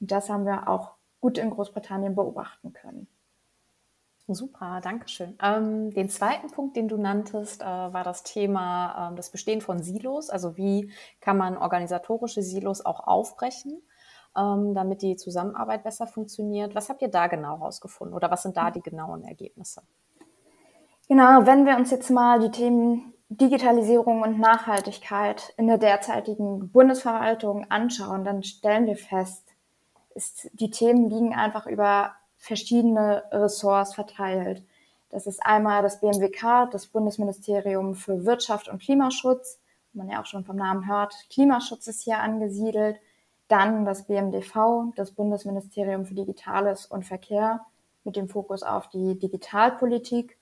Und 0.00 0.10
das 0.10 0.28
haben 0.28 0.46
wir 0.46 0.68
auch 0.68 0.92
gut 1.20 1.38
in 1.38 1.50
Großbritannien 1.50 2.14
beobachten 2.14 2.72
können. 2.72 3.08
Super, 4.28 4.80
danke 4.82 5.08
schön. 5.08 5.38
Ähm, 5.40 5.92
den 5.92 6.08
zweiten 6.08 6.50
Punkt, 6.50 6.76
den 6.76 6.88
du 6.88 6.96
nanntest, 6.96 7.62
äh, 7.62 7.64
war 7.64 8.02
das 8.02 8.24
Thema 8.24 9.12
äh, 9.12 9.14
das 9.14 9.30
Bestehen 9.30 9.60
von 9.60 9.82
Silos. 9.82 10.30
Also 10.30 10.56
wie 10.56 10.90
kann 11.20 11.36
man 11.36 11.56
organisatorische 11.56 12.42
Silos 12.42 12.84
auch 12.84 13.06
aufbrechen, 13.06 13.82
ähm, 14.36 14.74
damit 14.74 15.02
die 15.02 15.14
Zusammenarbeit 15.14 15.84
besser 15.84 16.08
funktioniert. 16.08 16.74
Was 16.74 16.88
habt 16.88 17.02
ihr 17.02 17.08
da 17.08 17.28
genau 17.28 17.58
herausgefunden 17.58 18.16
oder 18.16 18.28
was 18.28 18.42
sind 18.42 18.56
da 18.56 18.72
die 18.72 18.82
genauen 18.82 19.22
Ergebnisse? 19.22 19.82
Genau, 21.08 21.46
wenn 21.46 21.64
wir 21.64 21.76
uns 21.76 21.92
jetzt 21.92 22.10
mal 22.10 22.40
die 22.40 22.50
Themen 22.50 23.14
Digitalisierung 23.28 24.22
und 24.22 24.40
Nachhaltigkeit 24.40 25.54
in 25.56 25.68
der 25.68 25.78
derzeitigen 25.78 26.70
Bundesverwaltung 26.70 27.70
anschauen, 27.70 28.24
dann 28.24 28.42
stellen 28.42 28.86
wir 28.86 28.96
fest, 28.96 29.45
ist, 30.16 30.50
die 30.54 30.70
Themen 30.70 31.08
liegen 31.10 31.34
einfach 31.34 31.66
über 31.66 32.14
verschiedene 32.38 33.24
Ressorts 33.30 33.94
verteilt. 33.94 34.64
Das 35.10 35.26
ist 35.26 35.44
einmal 35.44 35.82
das 35.82 36.00
BMWK, 36.00 36.70
das 36.70 36.86
Bundesministerium 36.88 37.94
für 37.94 38.24
Wirtschaft 38.24 38.68
und 38.68 38.82
Klimaschutz, 38.82 39.60
man 39.96 40.10
ja 40.10 40.20
auch 40.20 40.26
schon 40.26 40.44
vom 40.44 40.56
Namen 40.56 40.86
hört, 40.86 41.14
Klimaschutz 41.30 41.86
ist 41.86 42.02
hier 42.02 42.20
angesiedelt. 42.20 42.98
Dann 43.48 43.84
das 43.84 44.06
BMDV, 44.06 44.92
das 44.96 45.12
Bundesministerium 45.12 46.04
für 46.04 46.14
Digitales 46.14 46.86
und 46.86 47.04
Verkehr, 47.04 47.64
mit 48.04 48.16
dem 48.16 48.28
Fokus 48.28 48.62
auf 48.62 48.88
die 48.88 49.18
Digitalpolitik. 49.18 50.36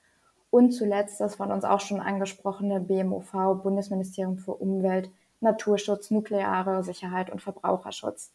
Und 0.50 0.72
zuletzt 0.72 1.20
das 1.20 1.34
von 1.34 1.50
uns 1.50 1.64
auch 1.64 1.80
schon 1.80 2.00
angesprochene 2.00 2.80
BMOV, 2.80 3.60
Bundesministerium 3.62 4.38
für 4.38 4.54
Umwelt, 4.54 5.10
Naturschutz, 5.40 6.10
nukleare 6.10 6.82
Sicherheit 6.82 7.30
und 7.30 7.42
Verbraucherschutz. 7.42 8.32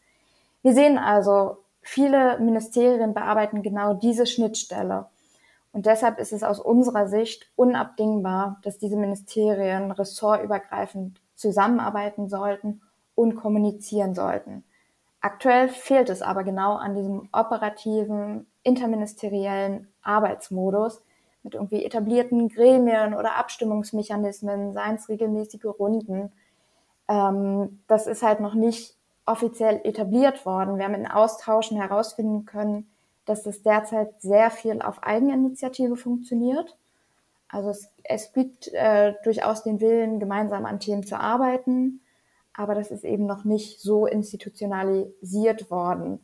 Wir 0.62 0.74
sehen 0.74 0.98
also, 0.98 1.58
viele 1.82 2.38
Ministerien 2.38 3.14
bearbeiten 3.14 3.62
genau 3.62 3.94
diese 3.94 4.26
Schnittstelle. 4.26 5.06
Und 5.72 5.86
deshalb 5.86 6.18
ist 6.18 6.32
es 6.32 6.42
aus 6.42 6.58
unserer 6.58 7.06
Sicht 7.06 7.50
unabdingbar, 7.56 8.58
dass 8.62 8.78
diese 8.78 8.96
Ministerien 8.96 9.90
ressortübergreifend 9.92 11.20
zusammenarbeiten 11.36 12.28
sollten 12.28 12.82
und 13.14 13.36
kommunizieren 13.36 14.14
sollten. 14.14 14.64
Aktuell 15.20 15.68
fehlt 15.68 16.08
es 16.08 16.22
aber 16.22 16.44
genau 16.44 16.74
an 16.76 16.94
diesem 16.94 17.28
operativen, 17.32 18.46
interministeriellen 18.62 19.88
Arbeitsmodus 20.02 21.02
mit 21.42 21.54
irgendwie 21.54 21.84
etablierten 21.84 22.48
Gremien 22.48 23.14
oder 23.14 23.36
Abstimmungsmechanismen, 23.36 24.72
seien 24.72 24.96
es 24.96 25.08
regelmäßige 25.08 25.66
Runden. 25.66 26.32
Ähm, 27.08 27.82
das 27.86 28.06
ist 28.06 28.22
halt 28.22 28.40
noch 28.40 28.54
nicht 28.54 28.96
offiziell 29.30 29.80
etabliert 29.84 30.44
worden. 30.44 30.76
Wir 30.78 30.84
haben 30.84 30.94
in 30.94 31.06
Austauschen 31.06 31.76
herausfinden 31.76 32.44
können, 32.44 32.90
dass 33.26 33.42
das 33.42 33.62
derzeit 33.62 34.20
sehr 34.20 34.50
viel 34.50 34.82
auf 34.82 35.02
Eigeninitiative 35.02 35.96
funktioniert. 35.96 36.76
Also 37.48 37.70
es, 37.70 37.90
es 38.04 38.32
gibt 38.32 38.68
äh, 38.72 39.14
durchaus 39.24 39.62
den 39.62 39.80
Willen, 39.80 40.20
gemeinsam 40.20 40.66
an 40.66 40.80
Themen 40.80 41.04
zu 41.04 41.18
arbeiten, 41.18 42.00
aber 42.54 42.74
das 42.74 42.90
ist 42.90 43.04
eben 43.04 43.26
noch 43.26 43.44
nicht 43.44 43.80
so 43.80 44.06
institutionalisiert 44.06 45.70
worden. 45.70 46.20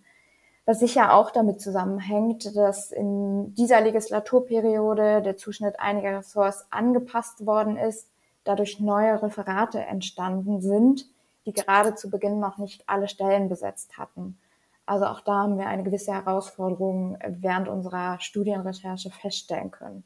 Was 0.65 0.81
sicher 0.81 1.15
auch 1.15 1.31
damit 1.31 1.61
zusammenhängt, 1.61 2.57
dass 2.57 2.91
in 2.91 3.55
dieser 3.55 3.81
Legislaturperiode 3.81 5.23
der 5.23 5.37
Zuschnitt 5.37 5.79
einiger 5.79 6.19
Ressorts 6.19 6.67
angepasst 6.71 7.47
worden 7.47 7.77
ist, 7.77 8.09
dadurch 8.43 8.81
neue 8.81 9.23
Referate 9.23 9.79
entstanden 9.79 10.61
sind, 10.61 11.07
die 11.47 11.53
gerade 11.53 11.95
zu 11.95 12.11
Beginn 12.11 12.41
noch 12.41 12.59
nicht 12.59 12.89
alle 12.89 13.09
Stellen 13.09 13.49
besetzt 13.49 13.97
hatten. 13.97 14.39
Also 14.85 15.07
auch 15.07 15.21
da 15.21 15.43
haben 15.43 15.59
wir 15.59 15.67
eine 15.67 15.83
gewisse 15.83 16.13
Herausforderung 16.13 17.19
während 17.27 17.69
unserer 17.69 18.21
Studienrecherche 18.21 19.11
feststellen 19.11 19.71
können. 19.71 20.05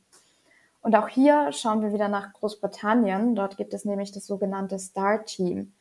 Und 0.83 0.97
auch 0.97 1.09
hier 1.09 1.53
schauen 1.53 1.83
wir 1.83 1.93
wieder 1.93 2.09
nach 2.09 2.33
Großbritannien. 2.33 3.35
Dort 3.35 3.59
gibt 3.59 3.75
es 3.75 3.85
nämlich 3.85 4.13
das 4.13 4.27
sogenannte 4.27 4.79
STAR-Team. 4.79 5.73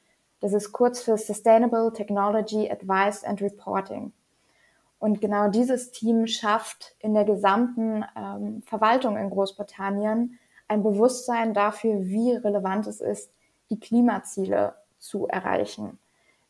Das 0.41 0.53
ist 0.53 0.71
kurz 0.73 1.01
für 1.01 1.17
Sustainable 1.17 1.93
Technology 1.93 2.69
Advice 2.69 3.23
and 3.23 3.41
Reporting. 3.41 4.11
Und 4.99 5.21
genau 5.21 5.49
dieses 5.49 5.91
Team 5.91 6.27
schafft 6.27 6.95
in 6.99 7.13
der 7.13 7.23
gesamten 7.23 8.03
ähm, 8.17 8.61
Verwaltung 8.63 9.17
in 9.17 9.29
Großbritannien 9.29 10.37
ein 10.67 10.83
Bewusstsein 10.83 11.53
dafür, 11.53 12.05
wie 12.05 12.33
relevant 12.33 12.85
es 12.87 12.99
ist, 12.99 13.31
die 13.69 13.79
Klimaziele 13.79 14.75
zu 14.99 15.27
erreichen. 15.27 15.97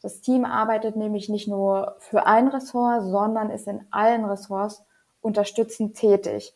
Das 0.02 0.22
Team 0.22 0.46
arbeitet 0.46 0.96
nämlich 0.96 1.30
nicht 1.30 1.48
nur 1.48 1.96
für 2.00 2.26
ein 2.26 2.48
Ressort, 2.48 3.04
sondern 3.04 3.50
ist 3.50 3.68
in 3.68 3.86
allen 3.92 4.26
Ressorts 4.26 4.84
unterstützend 5.22 5.96
tätig. 5.96 6.54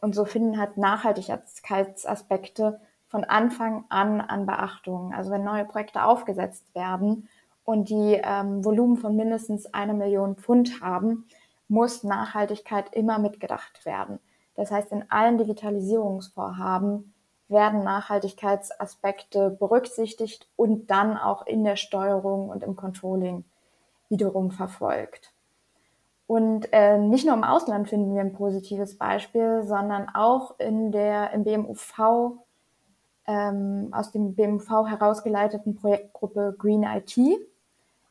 Und 0.00 0.14
so 0.14 0.24
finden 0.24 0.58
halt 0.58 0.76
Nachhaltigkeitsaspekte 0.76 2.80
von 3.08 3.24
Anfang 3.24 3.84
an 3.88 4.20
an 4.20 4.46
Beachtung. 4.46 5.14
Also 5.14 5.30
wenn 5.30 5.44
neue 5.44 5.64
Projekte 5.64 6.04
aufgesetzt 6.04 6.74
werden 6.74 7.28
und 7.64 7.88
die 7.88 8.20
ähm, 8.22 8.64
Volumen 8.64 8.96
von 8.96 9.16
mindestens 9.16 9.72
eine 9.72 9.94
Million 9.94 10.36
Pfund 10.36 10.80
haben, 10.80 11.26
muss 11.68 12.04
Nachhaltigkeit 12.04 12.94
immer 12.94 13.18
mitgedacht 13.18 13.84
werden. 13.84 14.18
Das 14.54 14.70
heißt, 14.70 14.92
in 14.92 15.10
allen 15.10 15.38
Digitalisierungsvorhaben 15.38 17.12
werden 17.48 17.84
Nachhaltigkeitsaspekte 17.84 19.50
berücksichtigt 19.50 20.48
und 20.56 20.90
dann 20.90 21.16
auch 21.16 21.46
in 21.46 21.64
der 21.64 21.76
Steuerung 21.76 22.48
und 22.48 22.62
im 22.62 22.76
Controlling 22.76 23.44
wiederum 24.08 24.50
verfolgt. 24.50 25.32
Und 26.26 26.68
äh, 26.72 26.98
nicht 26.98 27.24
nur 27.24 27.34
im 27.34 27.44
Ausland 27.44 27.88
finden 27.88 28.14
wir 28.14 28.20
ein 28.20 28.32
positives 28.32 28.98
Beispiel, 28.98 29.62
sondern 29.62 30.08
auch 30.08 30.58
in 30.58 30.90
der 30.90 31.30
im 31.32 31.44
BMUV 31.44 32.38
ähm, 33.28 33.88
aus 33.92 34.10
dem 34.10 34.34
BMUV 34.34 34.88
herausgeleiteten 34.88 35.76
Projektgruppe 35.76 36.54
Green 36.58 36.82
IT, 36.82 37.16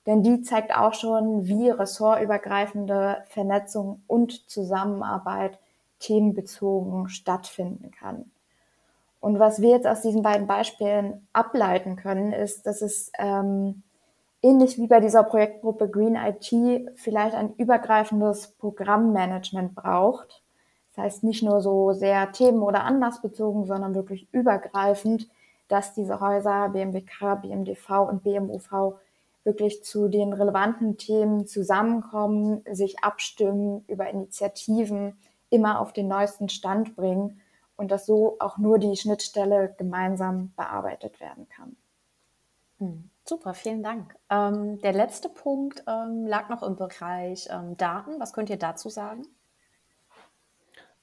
denn 0.06 0.24
die 0.24 0.42
zeigt 0.42 0.76
auch 0.76 0.94
schon, 0.94 1.46
wie 1.48 1.70
ressortübergreifende 1.70 3.24
Vernetzung 3.28 4.04
und 4.08 4.50
Zusammenarbeit 4.50 5.60
themenbezogen 6.00 7.10
stattfinden 7.10 7.92
kann. 7.92 8.32
Und 9.26 9.40
was 9.40 9.60
wir 9.60 9.70
jetzt 9.70 9.88
aus 9.88 10.02
diesen 10.02 10.22
beiden 10.22 10.46
Beispielen 10.46 11.28
ableiten 11.34 11.96
können, 11.96 12.32
ist, 12.32 12.68
dass 12.68 12.84
es 12.84 13.12
ähm, 13.18 13.82
ähnlich 14.44 14.78
wie 14.78 14.86
bei 14.86 15.00
dieser 15.00 15.24
Projektgruppe 15.24 15.90
Green 15.90 16.16
IT 16.16 16.92
vielleicht 16.94 17.34
ein 17.34 17.56
übergreifendes 17.56 18.50
Programmmanagement 18.60 19.74
braucht. 19.74 20.44
Das 20.94 21.04
heißt 21.04 21.24
nicht 21.24 21.42
nur 21.42 21.60
so 21.62 21.92
sehr 21.92 22.34
themen- 22.34 22.62
oder 22.62 22.84
anlassbezogen, 22.84 23.66
sondern 23.66 23.96
wirklich 23.96 24.28
übergreifend, 24.32 25.28
dass 25.70 25.96
diese 25.96 26.20
Häuser 26.20 26.70
BMWK, 26.70 27.42
BMDV 27.42 28.08
und 28.08 28.22
BMUV 28.22 29.00
wirklich 29.44 29.84
zu 29.84 30.08
den 30.08 30.34
relevanten 30.34 30.98
Themen 30.98 31.48
zusammenkommen, 31.48 32.62
sich 32.72 33.04
abstimmen, 33.04 33.86
über 33.88 34.08
Initiativen 34.08 35.18
immer 35.50 35.80
auf 35.80 35.94
den 35.94 36.08
neuesten 36.08 36.48
Stand 36.48 36.96
bringen 36.96 37.42
und 37.78 37.92
dass 37.92 38.06
so 38.06 38.38
auch 38.40 38.58
nur 38.58 38.80
die 38.80 38.96
Schnittstelle 38.96 39.76
gemeinsam 39.78 40.54
bearbeitet 40.56 41.20
werden 41.20 41.48
kann. 41.50 41.76
Hm, 42.80 43.10
super, 43.24 43.54
vielen 43.54 43.84
Dank. 43.84 44.16
Ähm, 44.30 44.80
der 44.82 44.94
letzte 44.94 45.30
Punkt 45.30 45.84
ähm, 45.88 46.26
lag 46.28 46.50
noch 46.50 46.64
im 46.64 46.76
Bereich 46.76 47.48
ähm, 47.52 47.78
Daten. 47.78 48.20
Was 48.20 48.34
könnt 48.34 48.50
ihr 48.50 48.58
dazu 48.58 48.90
sagen? 48.90 49.26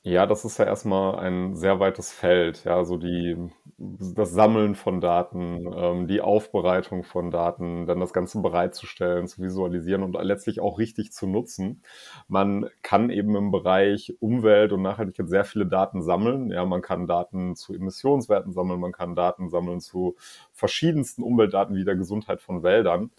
Ja, 0.04 0.26
das 0.26 0.44
ist 0.44 0.58
ja 0.58 0.64
erstmal 0.64 1.16
ein 1.20 1.54
sehr 1.54 1.78
weites 1.78 2.10
Feld, 2.12 2.64
ja, 2.64 2.84
so 2.84 2.96
die 2.96 3.36
das 3.78 4.30
Sammeln 4.32 4.74
von 4.74 5.00
Daten, 5.00 5.64
ähm, 5.76 6.06
die 6.08 6.20
Aufbereitung 6.20 7.04
von 7.04 7.30
Daten, 7.30 7.86
dann 7.86 8.00
das 8.00 8.12
Ganze 8.12 8.40
bereitzustellen, 8.42 9.28
zu 9.28 9.42
visualisieren 9.42 10.02
und 10.02 10.14
letztlich 10.20 10.60
auch 10.60 10.78
richtig 10.80 11.12
zu 11.12 11.26
nutzen. 11.28 11.82
Man 12.26 12.68
kann 12.82 13.10
eben 13.10 13.36
im 13.36 13.52
Bereich 13.52 14.14
Umwelt 14.20 14.72
und 14.72 14.82
Nachhaltigkeit 14.82 15.28
sehr 15.28 15.44
viele 15.44 15.66
Daten 15.66 16.02
sammeln. 16.02 16.50
Ja, 16.50 16.64
man 16.64 16.82
kann 16.82 17.06
Daten 17.06 17.54
zu 17.54 17.72
Emissionswerten 17.74 18.52
sammeln, 18.52 18.80
man 18.80 18.92
kann 18.92 19.14
Daten 19.14 19.50
sammeln 19.50 19.80
zu 19.80 20.16
verschiedensten 20.52 21.22
Umweltdaten 21.22 21.76
wie 21.76 21.84
der 21.84 21.96
Gesundheit 21.96 22.40
von 22.42 22.62
Wäldern. 22.64 23.10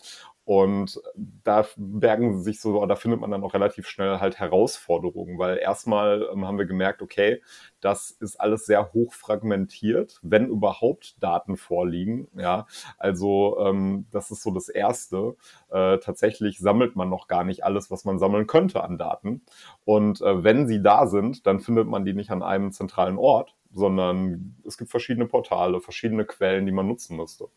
Und 0.45 1.01
da 1.15 1.65
bergen 1.77 2.41
sich 2.41 2.59
so, 2.59 2.85
da 2.85 2.95
findet 2.95 3.21
man 3.21 3.31
dann 3.31 3.43
auch 3.43 3.53
relativ 3.53 3.87
schnell 3.87 4.19
halt 4.19 4.39
Herausforderungen, 4.39 5.39
weil 5.39 5.57
erstmal 5.57 6.27
ähm, 6.33 6.45
haben 6.45 6.57
wir 6.57 6.65
gemerkt, 6.65 7.01
okay, 7.01 7.41
das 7.79 8.11
ist 8.11 8.39
alles 8.39 8.65
sehr 8.65 8.91
hoch 8.93 9.13
fragmentiert, 9.13 10.19
wenn 10.21 10.47
überhaupt 10.47 11.21
Daten 11.23 11.55
vorliegen. 11.55 12.27
Ja, 12.35 12.67
also 12.97 13.57
ähm, 13.61 14.07
das 14.11 14.31
ist 14.31 14.43
so 14.43 14.51
das 14.51 14.67
Erste. 14.67 15.35
Äh, 15.69 15.99
tatsächlich 15.99 16.59
sammelt 16.59 16.97
man 16.97 17.09
noch 17.09 17.27
gar 17.27 17.45
nicht 17.45 17.63
alles, 17.63 17.89
was 17.89 18.03
man 18.03 18.19
sammeln 18.19 18.45
könnte 18.45 18.83
an 18.83 18.97
Daten. 18.97 19.43
Und 19.85 20.21
äh, 20.21 20.43
wenn 20.43 20.67
sie 20.67 20.81
da 20.81 21.07
sind, 21.07 21.47
dann 21.47 21.61
findet 21.61 21.87
man 21.87 22.03
die 22.03 22.13
nicht 22.13 22.31
an 22.31 22.43
einem 22.43 22.73
zentralen 22.73 23.17
Ort, 23.17 23.55
sondern 23.71 24.55
es 24.65 24.77
gibt 24.77 24.91
verschiedene 24.91 25.25
Portale, 25.25 25.79
verschiedene 25.81 26.25
Quellen, 26.25 26.65
die 26.65 26.71
man 26.71 26.87
nutzen 26.87 27.17
müsste. 27.17 27.47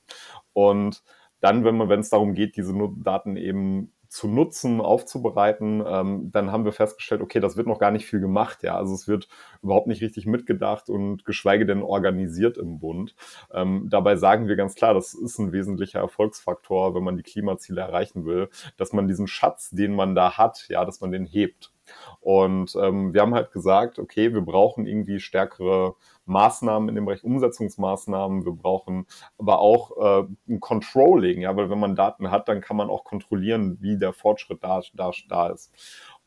Und 0.53 1.03
dann, 1.41 1.65
wenn 1.65 1.77
man, 1.77 1.89
wenn 1.89 2.01
es 2.01 2.11
darum 2.11 2.35
geht, 2.35 2.57
diese 2.57 2.75
Daten 3.03 3.37
eben 3.37 3.93
zu 4.09 4.29
nutzen, 4.29 4.81
aufzubereiten, 4.81 5.83
ähm, 5.87 6.31
dann 6.33 6.53
haben 6.53 6.65
wir 6.65 6.73
festgestellt, 6.73 7.21
okay, 7.21 7.41
das 7.41 7.57
wird 7.57 7.67
noch 7.67 7.79
gar 7.79 7.91
nicht 7.91 8.07
viel 8.07 8.21
gemacht, 8.21 8.63
ja. 8.63 8.77
Also 8.77 8.95
es 8.95 9.09
wird 9.09 9.29
überhaupt 9.63 9.89
nicht 9.89 10.03
richtig 10.03 10.27
mitgedacht 10.27 10.89
und 10.89 11.25
geschweige 11.25 11.67
denn 11.67 11.83
organisiert 11.83 12.57
im 12.57 12.79
Bund. 12.79 13.15
Ähm, 13.53 13.89
dabei 13.91 14.17
sagen 14.17 14.49
wir 14.49 14.57
ganz 14.57 14.75
klar, 14.75 14.95
das 14.95 15.15
ist 15.15 15.39
ein 15.39 15.53
wesentlicher 15.53 16.01
Erfolgsfaktor, 16.01 16.95
wenn 16.95 17.05
man 17.05 17.17
die 17.17 17.23
Klimaziele 17.23 17.81
erreichen 17.81 18.25
will, 18.25 18.49
dass 18.77 18.93
man 18.93 19.09
diesen 19.09 19.27
Schatz, 19.27 19.71
den 19.71 19.95
man 19.95 20.15
da 20.15 20.39
hat, 20.39 20.67
ja, 20.69 20.85
dass 20.85 21.01
man 21.01 21.11
den 21.13 21.27
hebt. 21.27 21.73
Und 22.21 22.77
ähm, 22.81 23.15
wir 23.15 23.21
haben 23.21 23.35
halt 23.35 23.53
gesagt, 23.53 23.99
okay, 23.99 24.33
wir 24.33 24.41
brauchen 24.41 24.87
irgendwie 24.87 25.21
stärkere 25.21 25.95
Maßnahmen 26.27 26.89
in 26.89 26.95
dem 26.95 27.07
Bereich 27.07 27.25
Umsetzungsmaßnahmen. 27.25 28.45
Wir 28.45 28.53
brauchen 28.53 29.07
aber 29.39 29.61
auch 29.61 29.97
äh, 29.97 30.27
ein 30.49 30.61
Controlling, 30.61 31.43
ja, 31.43 31.57
weil 31.57 31.71
wenn 31.71 31.81
man 31.81 31.97
Daten 31.97 32.31
hat, 32.31 32.49
dann 32.49 32.61
kann 32.61 32.77
man 32.77 32.91
auch 32.91 33.05
kontrollieren, 33.05 33.79
wie 33.81 33.99
der 33.99 34.13
Fortschritt 34.13 34.63
da, 34.63 34.81
da, 34.95 35.11
da 35.29 35.49
ist. 35.49 35.73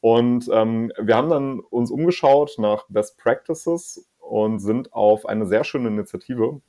Und 0.02 0.50
ähm, 0.54 0.92
wir 0.98 1.16
haben 1.16 1.30
dann 1.30 1.60
uns 1.60 1.92
umgeschaut 1.92 2.56
nach 2.58 2.86
Best 2.88 3.18
Practices 3.18 4.10
und 4.20 4.60
sind 4.60 4.94
auf 4.94 5.26
eine 5.26 5.46
sehr 5.46 5.64
schöne 5.64 5.90
Initiative 5.90 6.62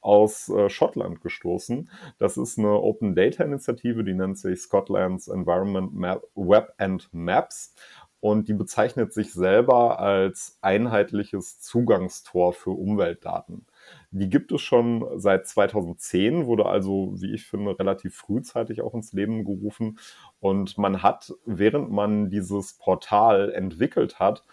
aus 0.00 0.48
äh, 0.48 0.70
Schottland 0.70 1.20
gestoßen. 1.20 1.90
Das 2.18 2.36
ist 2.36 2.58
eine 2.58 2.80
Open 2.80 3.14
Data 3.14 3.44
Initiative, 3.44 4.04
die 4.04 4.14
nennt 4.14 4.38
sich 4.38 4.60
Scotland's 4.60 5.28
Environment 5.28 5.92
Map, 5.92 6.22
Web 6.34 6.72
and 6.78 7.08
Maps 7.12 7.74
und 8.20 8.48
die 8.48 8.54
bezeichnet 8.54 9.12
sich 9.12 9.32
selber 9.32 10.00
als 10.00 10.58
einheitliches 10.60 11.60
Zugangstor 11.60 12.52
für 12.52 12.70
Umweltdaten. 12.70 13.66
Die 14.10 14.28
gibt 14.28 14.52
es 14.52 14.60
schon 14.60 15.06
seit 15.16 15.46
2010, 15.46 16.46
wurde 16.46 16.66
also, 16.66 17.14
wie 17.16 17.32
ich 17.32 17.46
finde, 17.46 17.78
relativ 17.78 18.16
frühzeitig 18.16 18.82
auch 18.82 18.94
ins 18.94 19.12
Leben 19.12 19.44
gerufen. 19.44 19.98
Und 20.40 20.78
man 20.78 21.02
hat, 21.02 21.32
während 21.46 21.90
man 21.90 22.28
dieses 22.28 22.74
Portal 22.74 23.52
entwickelt 23.52 24.18
hat, 24.18 24.44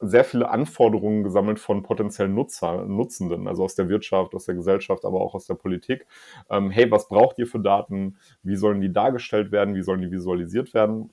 sehr 0.00 0.24
viele 0.24 0.48
Anforderungen 0.48 1.22
gesammelt 1.24 1.58
von 1.58 1.82
potenziellen 1.82 2.34
Nutzer, 2.34 2.86
Nutzenden, 2.86 3.46
also 3.46 3.64
aus 3.64 3.74
der 3.74 3.90
Wirtschaft, 3.90 4.34
aus 4.34 4.46
der 4.46 4.54
Gesellschaft, 4.54 5.04
aber 5.04 5.20
auch 5.20 5.34
aus 5.34 5.46
der 5.46 5.54
Politik. 5.54 6.06
Ähm, 6.48 6.70
hey, 6.70 6.90
was 6.90 7.06
braucht 7.08 7.38
ihr 7.38 7.46
für 7.46 7.60
Daten? 7.60 8.16
Wie 8.42 8.56
sollen 8.56 8.80
die 8.80 8.92
dargestellt 8.92 9.52
werden? 9.52 9.74
Wie 9.74 9.82
sollen 9.82 10.00
die 10.00 10.10
visualisiert 10.10 10.72
werden? 10.72 11.10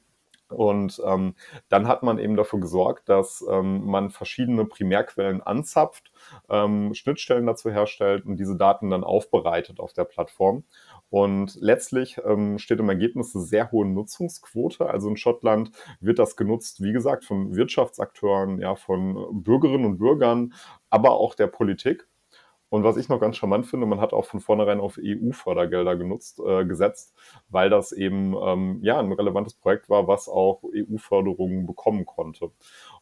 Und 0.50 1.02
ähm, 1.06 1.36
dann 1.70 1.88
hat 1.88 2.04
man 2.04 2.20
eben 2.20 2.36
dafür 2.36 2.60
gesorgt, 2.60 3.10
dass 3.10 3.44
ähm, 3.50 3.86
man 3.86 4.10
verschiedene 4.10 4.66
Primärquellen 4.66 5.42
anzapft, 5.42 6.12
ähm, 6.50 6.94
Schnittstellen 6.94 7.46
dazu 7.46 7.70
herstellt 7.70 8.26
und 8.26 8.38
diese 8.38 8.56
Daten 8.56 8.90
dann 8.90 9.04
aufbereitet 9.04 9.80
auf 9.80 9.94
der 9.94 10.06
Plattform. 10.06 10.64
Und 11.10 11.56
letztlich 11.60 12.20
ähm, 12.26 12.60
steht 12.60 12.80
im 12.80 12.90
Ergebnis 12.90 13.36
eine 13.36 13.44
sehr 13.44 13.72
hohe 13.72 13.86
Nutzungsquote. 13.86 14.90
Also 14.90 15.10
in 15.10 15.18
Schottland 15.18 15.72
wird 16.00 16.20
das 16.20 16.36
genutzt, 16.36 16.82
wie 16.82 16.92
gesagt, 16.92 17.26
von 17.26 17.56
Wirtschaftsakteuren, 17.56 18.60
ja, 18.60 18.76
von 18.76 19.44
Bürgerinnen 19.44 19.86
und 19.86 19.98
Bürgern, 19.98 20.54
aber 20.90 21.12
auch 21.12 21.36
der 21.36 21.48
Politik. 21.48 22.08
Und 22.70 22.84
was 22.84 22.98
ich 22.98 23.08
noch 23.08 23.20
ganz 23.20 23.38
charmant 23.38 23.66
finde, 23.66 23.86
man 23.86 24.02
hat 24.02 24.14
auch 24.14 24.26
von 24.26 24.42
vornherein 24.42 24.80
auf 24.80 25.00
EU-Fördergelder 25.02 25.96
genutzt, 25.96 26.42
äh, 26.46 26.66
gesetzt, 26.66 27.16
weil 27.50 27.70
das 27.70 27.92
eben 27.92 28.36
ähm, 28.42 28.80
ja 28.82 29.00
ein 29.00 29.12
relevantes 29.12 29.54
Projekt 29.54 29.90
war, 29.90 30.08
was 30.08 30.28
auch 30.28 30.64
EU-Förderungen 30.64 31.66
bekommen 31.66 32.06
konnte. 32.06 32.52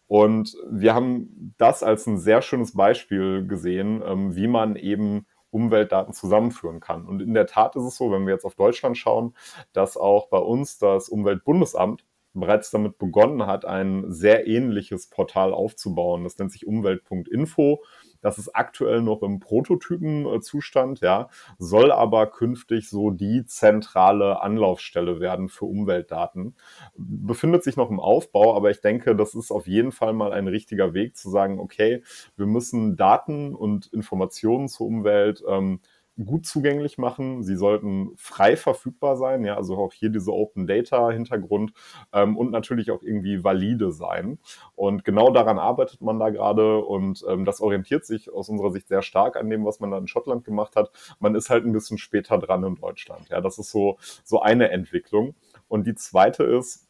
Und 0.07 0.55
wir 0.69 0.93
haben 0.93 1.55
das 1.57 1.81
als 1.81 2.05
ein 2.05 2.17
sehr 2.17 2.41
schönes 2.41 2.74
Beispiel 2.74 3.48
gesehen, 3.48 4.03
ähm, 4.05 4.36
wie 4.36 4.48
man 4.48 4.75
eben 4.75 5.25
Umweltdaten 5.50 6.13
zusammenführen 6.13 6.79
kann. 6.79 7.05
Und 7.05 7.22
in 7.22 7.34
der 7.34 7.48
Tat 7.48 7.75
ist 7.75 7.84
es 7.84 7.95
so, 7.95 8.12
wenn 8.12 8.25
wir 8.27 8.34
jetzt 8.34 8.45
auf 8.45 8.55
Deutschland 8.55 8.98
schauen, 8.98 9.34
dass 9.74 9.98
auch 9.98 10.27
bei 10.27 10.38
uns 10.38 10.77
das 10.77 11.10
Umweltbundesamt 11.10 12.03
bereits 12.34 12.69
damit 12.69 12.98
begonnen 12.98 13.45
hat, 13.48 13.65
ein 13.65 14.12
sehr 14.12 14.48
ähnliches 14.48 15.10
Portal 15.10 15.53
aufzubauen. 15.53 16.24
Das 16.24 16.38
nennt 16.38 16.51
sich 16.51 16.67
umwelt.info. 16.67 17.81
Das 18.25 18.39
ist 18.39 18.55
aktuell 18.55 19.03
noch 19.03 19.22
im 19.22 19.39
Prototypenzustand, 19.39 21.00
ja, 21.01 21.29
soll 21.60 21.91
aber 21.91 22.25
künftig 22.25 22.89
so 22.89 23.12
die 23.12 23.46
zentrale 23.46 24.41
Anlaufstelle 24.41 25.20
werden 25.20 25.48
für 25.48 25.65
Umweltdaten. 25.65 26.55
Befindet 26.98 27.63
sich 27.63 27.77
noch 27.77 27.91
im 27.91 28.00
Aufbau, 28.00 28.55
aber 28.55 28.72
ich 28.72 28.82
denke, 28.82 29.15
das 29.15 29.36
ist 29.36 29.51
auf 29.51 29.67
jeden 29.67 29.91
Fall 29.91 30.13
mal 30.13 30.34
ein 30.34 30.48
richtiger 30.48 30.96
Weg 30.96 31.15
zu 31.15 31.29
sagen, 31.29 31.60
okay, 31.60 32.01
wir 32.36 32.48
müssen 32.48 32.96
Daten 32.96 33.53
und 33.53 33.94
Informationen 33.94 34.70
zur 34.70 34.88
Umwelt 34.88 35.44
ähm, 35.48 35.79
gut 36.24 36.45
zugänglich 36.45 36.98
machen. 36.98 37.43
Sie 37.43 37.55
sollten 37.55 38.12
frei 38.15 38.55
verfügbar 38.55 39.17
sein, 39.17 39.43
ja, 39.43 39.55
also 39.57 39.77
auch 39.77 39.91
hier 39.91 40.10
diese 40.10 40.31
Open 40.31 40.67
Data 40.67 41.12
Hintergrund 41.12 41.74
ähm, 42.13 42.38
und 42.38 42.51
natürlich 42.51 42.91
auch 42.91 43.03
irgendwie 43.03 43.43
valide 43.43 43.91
sein. 43.91 44.39
Und 44.75 45.03
genau 45.03 45.31
daran 45.31 45.60
arbeitet 45.60 46.01
man 46.01 46.19
da 46.19 46.29
gerade 46.29 46.79
und 46.79 47.24
ähm, 47.27 47.45
das 47.45 47.60
orientiert 47.60 48.05
sich 48.05 48.31
aus 48.31 48.50
unserer 48.50 48.72
Sicht 48.72 48.88
sehr 48.88 49.01
stark 49.01 49.36
an 49.36 49.50
dem, 49.50 49.65
was 49.65 49.79
man 49.79 49.91
da 49.91 49.98
in 49.98 50.07
Schottland 50.07 50.45
gemacht 50.45 50.75
hat. 50.75 50.91
Man 51.19 51.36
ist 51.36 51.50
halt 51.50 51.65
ein 51.65 51.74
bisschen 51.74 51.98
später 51.98 52.38
dran 52.38 52.63
in 52.63 52.75
Deutschland. 52.75 53.27
Ja, 53.29 53.41
das 53.41 53.57
ist 53.57 53.72
so, 53.72 53.98
so 54.24 54.41
eine 54.41 54.69
Entwicklung. 54.72 55.36
Und 55.67 55.88
die 55.88 55.95
zweite 55.95 56.43
ist, 56.43 56.84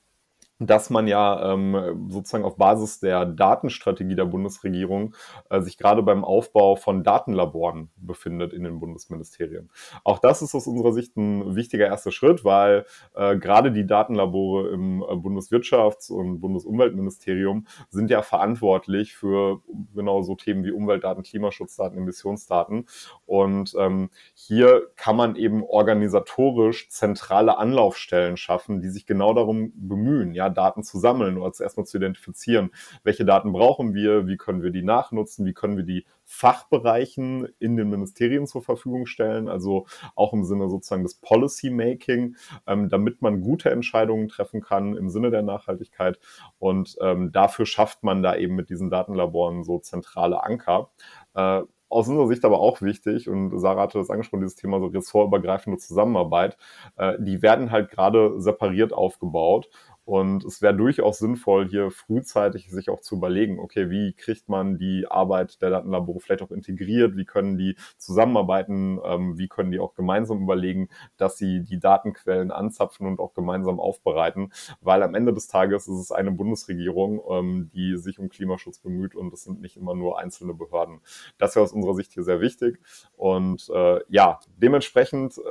dass 0.60 0.90
man 0.90 1.08
ja 1.08 1.54
ähm, 1.54 2.08
sozusagen 2.10 2.46
auf 2.46 2.56
Basis 2.56 3.00
der 3.00 3.26
Datenstrategie 3.26 4.16
der 4.16 4.26
Bundesregierung 4.26 5.14
äh, 5.50 5.60
sich 5.62 5.78
gerade 5.78 6.02
beim 6.02 6.24
Aufbau 6.24 6.78
von 6.78 7.04
Datenlaboren 7.04 7.90
befindet 7.98 8.54
in 8.54 8.64
den 8.64 8.80
Bundesministerien. 8.80 9.70
Auch 10.06 10.20
das 10.20 10.42
ist 10.42 10.56
aus 10.56 10.68
unserer 10.68 10.94
Sicht 10.94 11.18
ein 11.18 11.56
wichtiger 11.56 11.88
erster 11.88 12.12
Schritt, 12.12 12.46
weil 12.46 12.86
äh, 13.16 13.38
gerade 13.38 13.74
die 13.74 13.86
Datenlabore 13.86 14.70
im 14.70 15.02
äh, 15.02 15.06
Bundeswirtschafts- 15.06 16.10
und 16.10 16.40
Bundesumweltministerium 16.40 17.68
sind 17.90 18.10
ja 18.10 18.22
verantwortlich 18.22 19.14
für 19.14 19.62
genau 19.94 20.22
so 20.22 20.36
Themen 20.36 20.64
wie 20.64 20.72
Umweltdaten, 20.72 21.24
Klimaschutzdaten, 21.24 21.98
Emissionsdaten. 21.98 22.86
Und 23.26 23.76
ähm, 23.78 24.10
hier 24.34 24.88
kann 24.96 25.18
man 25.18 25.36
eben 25.36 25.64
organisatorisch 25.64 26.90
zentrale 26.90 27.58
Anlaufstellen 27.58 28.38
schaffen, 28.38 28.80
die 28.80 28.90
sich 28.90 29.06
genau 29.06 29.34
darum 29.34 29.74
bemühen, 29.76 30.34
ja, 30.34 30.45
Daten 30.50 30.84
zu 30.84 30.98
sammeln 30.98 31.38
oder 31.38 31.52
zuerst 31.54 31.78
mal 31.78 31.86
zu 31.86 31.98
identifizieren, 31.98 32.72
welche 33.04 33.26
Daten 33.26 33.52
brauchen 33.52 33.94
wir, 33.94 34.28
wie 34.28 34.38
können 34.38 34.62
wir 34.62 34.72
die 34.72 34.84
nachnutzen, 34.84 35.46
wie 35.46 35.54
können 35.54 35.78
wir 35.78 35.84
die 35.84 36.06
Fachbereichen 36.24 37.48
in 37.60 37.78
den 37.78 37.90
Ministerien 37.90 38.48
zur 38.48 38.64
Verfügung 38.64 39.06
stellen, 39.06 39.48
also 39.48 39.86
auch 40.16 40.34
im 40.34 40.44
Sinne 40.44 40.70
sozusagen 40.70 41.04
des 41.04 41.16
Policy 41.16 41.70
Making, 41.70 42.36
ähm, 42.68 42.90
damit 42.90 43.22
man 43.22 43.42
gute 43.42 43.70
Entscheidungen 43.70 44.28
treffen 44.28 44.62
kann 44.62 44.98
im 44.98 45.10
Sinne 45.10 45.30
der 45.30 45.44
Nachhaltigkeit. 45.44 46.20
Und 46.58 46.98
ähm, 47.02 47.32
dafür 47.32 47.66
schafft 47.66 48.04
man 48.04 48.24
da 48.24 48.36
eben 48.36 48.56
mit 48.56 48.70
diesen 48.70 48.90
Datenlaboren 48.90 49.64
so 49.64 49.80
zentrale 49.80 50.44
Anker. 50.44 50.90
Äh, 51.36 51.62
aus 51.88 52.08
unserer 52.08 52.28
Sicht 52.28 52.44
aber 52.44 52.60
auch 52.60 52.82
wichtig, 52.82 53.30
und 53.30 53.58
Sarah 53.60 53.84
hatte 53.84 54.00
das 54.00 54.10
angesprochen, 54.10 54.42
dieses 54.42 54.56
Thema 54.56 54.80
so 54.80 54.88
ressortübergreifende 54.88 55.78
Zusammenarbeit, 55.78 56.58
äh, 56.98 57.14
die 57.20 57.42
werden 57.42 57.72
halt 57.72 57.90
gerade 57.90 58.40
separiert 58.42 58.92
aufgebaut 58.92 59.70
und 60.06 60.46
es 60.46 60.62
wäre 60.62 60.76
durchaus 60.76 61.18
sinnvoll, 61.18 61.68
hier 61.68 61.90
frühzeitig 61.90 62.70
sich 62.70 62.90
auch 62.90 63.02
zu 63.02 63.16
überlegen, 63.16 63.60
okay, 63.60 63.90
wie 63.90 64.14
kriegt 64.14 64.48
man 64.48 64.78
die 64.78 65.08
Arbeit 65.10 65.62
der 65.64 65.72
Datenlabore 65.72 66.20
vielleicht 66.20 66.44
auch 66.44 66.52
integriert, 66.52 67.18
wie 67.18 67.26
können 67.26 67.58
die 67.58 67.76
zusammenarbeiten, 67.98 69.00
ähm, 69.04 69.38
wie 69.40 69.48
können 69.48 69.72
die 69.72 69.80
auch 69.80 69.96
gemeinsam 69.96 70.44
überlegen, 70.44 70.90
dass 71.18 71.38
sie 71.38 71.64
die 71.64 71.80
Datenquellen 71.80 72.52
anzapfen 72.52 73.08
und 73.08 73.20
auch 73.20 73.34
gemeinsam 73.34 73.80
aufbereiten, 73.80 74.52
weil 74.80 75.02
am 75.02 75.16
Ende 75.16 75.34
des 75.34 75.48
Tages 75.48 75.88
ist 75.88 76.00
es 76.00 76.12
eine 76.12 76.32
Bundesregierung, 76.32 77.22
ähm, 77.30 77.72
die 77.74 77.98
sich 77.98 78.20
um 78.20 78.30
Klimaschutz 78.30 78.78
bemüht 78.78 79.16
und 79.16 79.34
es 79.34 79.44
sind 79.44 79.60
nicht 79.60 79.76
immer 79.76 79.96
nur 79.96 80.20
einzelne 80.20 80.54
Behörden. 80.54 81.02
Das 81.40 81.56
wäre 81.56 81.64
aus 81.64 81.74
unserer 81.74 81.96
Sicht 81.96 82.14
hier 82.14 82.24
sehr 82.24 82.42
wichtig. 82.42 82.80
Und 83.18 83.70
äh, 83.74 84.02
ja, 84.10 84.40
dementsprechend 84.58 85.40
äh, 85.40 85.42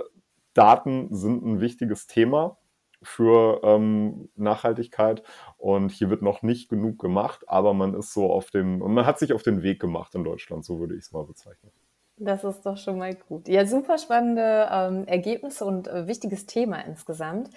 Daten 0.52 1.12
sind 1.12 1.44
ein 1.44 1.60
wichtiges 1.60 2.06
Thema 2.06 2.56
für 3.04 3.60
ähm, 3.62 4.28
Nachhaltigkeit. 4.34 5.22
Und 5.56 5.90
hier 5.90 6.10
wird 6.10 6.22
noch 6.22 6.42
nicht 6.42 6.68
genug 6.68 6.98
gemacht, 6.98 7.44
aber 7.46 7.74
man 7.74 7.94
ist 7.94 8.12
so 8.12 8.32
auf 8.32 8.50
dem, 8.50 8.82
und 8.82 8.94
man 8.94 9.06
hat 9.06 9.18
sich 9.18 9.32
auf 9.32 9.42
den 9.42 9.62
Weg 9.62 9.80
gemacht 9.80 10.14
in 10.14 10.24
Deutschland, 10.24 10.64
so 10.64 10.80
würde 10.80 10.94
ich 10.94 11.04
es 11.04 11.12
mal 11.12 11.24
bezeichnen. 11.24 11.70
Das 12.16 12.44
ist 12.44 12.64
doch 12.64 12.76
schon 12.76 12.98
mal 12.98 13.14
gut. 13.14 13.48
Ja, 13.48 13.66
super 13.66 13.98
spannende 13.98 14.68
ähm, 14.70 15.04
Ergebnisse 15.06 15.64
und 15.64 15.88
äh, 15.88 16.06
wichtiges 16.06 16.46
Thema 16.46 16.78
insgesamt. 16.78 17.50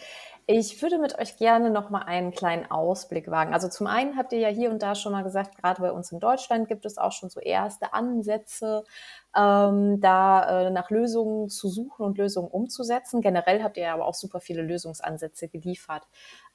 Ich 0.50 0.82
würde 0.82 0.98
mit 0.98 1.20
euch 1.20 1.36
gerne 1.36 1.70
noch 1.70 1.90
mal 1.90 2.04
einen 2.04 2.32
kleinen 2.32 2.72
Ausblick 2.72 3.30
wagen. 3.30 3.54
Also 3.54 3.68
zum 3.68 3.86
einen 3.86 4.16
habt 4.16 4.32
ihr 4.32 4.40
ja 4.40 4.48
hier 4.48 4.72
und 4.72 4.82
da 4.82 4.96
schon 4.96 5.12
mal 5.12 5.24
gesagt, 5.24 5.58
gerade 5.58 5.82
bei 5.82 5.92
uns 5.92 6.14
in 6.14 6.22
Deutschland 6.22 6.70
gibt 6.70 6.86
es 6.86 6.98
auch 6.98 7.12
schon 7.12 7.30
so 7.30 7.42
erste 7.42 7.94
Ansätze, 7.94 8.86
ähm, 9.36 10.00
da 10.00 10.68
äh, 10.68 10.70
nach 10.70 10.90
Lösungen 10.90 11.50
zu 11.50 11.68
suchen 11.68 12.06
und 12.06 12.18
Lösungen 12.18 12.50
umzusetzen. 12.50 13.20
Generell 13.20 13.62
habt 13.62 13.76
ihr 13.76 13.92
aber 13.92 14.06
auch 14.06 14.14
super 14.14 14.40
viele 14.40 14.62
Lösungsansätze 14.62 15.50
geliefert. 15.50 16.08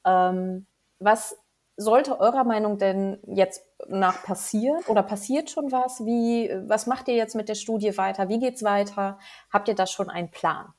Ähm, 0.07 0.67
was 0.99 1.37
sollte 1.77 2.19
eurer 2.19 2.45
Meinung 2.45 2.79
denn 2.79 3.19
jetzt 3.27 3.63
nach 3.89 4.23
passieren 4.23 4.83
oder 4.89 5.03
passiert 5.03 5.51
schon 5.51 5.71
was? 5.71 6.07
Wie, 6.07 6.51
was 6.67 6.87
macht 6.87 7.09
ihr 7.09 7.15
jetzt 7.15 7.35
mit 7.35 7.51
der 7.51 7.57
Studie 7.57 7.99
weiter? 7.99 8.31
Wie 8.31 8.39
geht's 8.39 8.63
weiter? 8.63 9.19
Habt 9.53 9.69
ihr 9.69 9.75
da 9.75 9.87
schon 9.87 10.09
einen 10.09 10.31
Plan? 10.31 10.73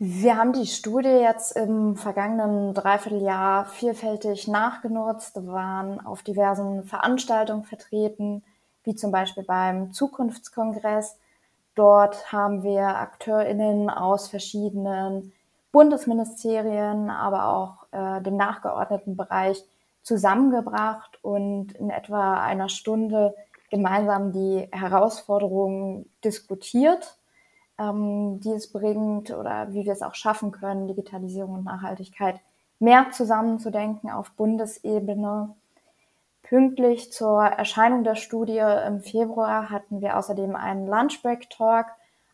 Wir 0.00 0.36
haben 0.36 0.52
die 0.52 0.66
Studie 0.66 1.08
jetzt 1.08 1.56
im 1.56 1.96
vergangenen 1.96 2.72
Dreivierteljahr 2.72 3.66
vielfältig 3.66 4.46
nachgenutzt, 4.46 5.44
waren 5.44 5.98
auf 6.06 6.22
diversen 6.22 6.84
Veranstaltungen 6.84 7.64
vertreten, 7.64 8.44
wie 8.84 8.94
zum 8.94 9.10
Beispiel 9.10 9.42
beim 9.42 9.92
Zukunftskongress. 9.92 11.18
Dort 11.74 12.30
haben 12.32 12.62
wir 12.62 12.86
AkteurInnen 12.86 13.90
aus 13.90 14.28
verschiedenen 14.28 15.32
Bundesministerien, 15.72 17.10
aber 17.10 17.48
auch 17.48 17.86
äh, 17.90 18.22
dem 18.22 18.36
nachgeordneten 18.36 19.16
Bereich 19.16 19.64
zusammengebracht 20.02 21.18
und 21.22 21.72
in 21.72 21.90
etwa 21.90 22.40
einer 22.40 22.68
Stunde 22.68 23.34
gemeinsam 23.68 24.30
die 24.30 24.68
Herausforderungen 24.70 26.08
diskutiert, 26.22 27.18
ähm, 27.78 28.40
die 28.40 28.52
es 28.52 28.72
bringt 28.72 29.30
oder 29.30 29.72
wie 29.72 29.84
wir 29.84 29.92
es 29.92 30.02
auch 30.02 30.14
schaffen 30.14 30.52
können, 30.52 30.88
Digitalisierung 30.88 31.54
und 31.54 31.64
Nachhaltigkeit 31.64 32.40
mehr 32.78 33.10
zusammenzudenken 33.10 34.10
auf 34.10 34.30
Bundesebene. 34.32 35.54
Pünktlich 36.42 37.12
zur 37.12 37.42
Erscheinung 37.42 38.04
der 38.04 38.14
Studie 38.14 38.62
im 38.86 39.00
Februar 39.00 39.70
hatten 39.70 40.00
wir 40.00 40.16
außerdem 40.16 40.56
einen 40.56 40.86
Lunchbreak-Talk, 40.86 41.86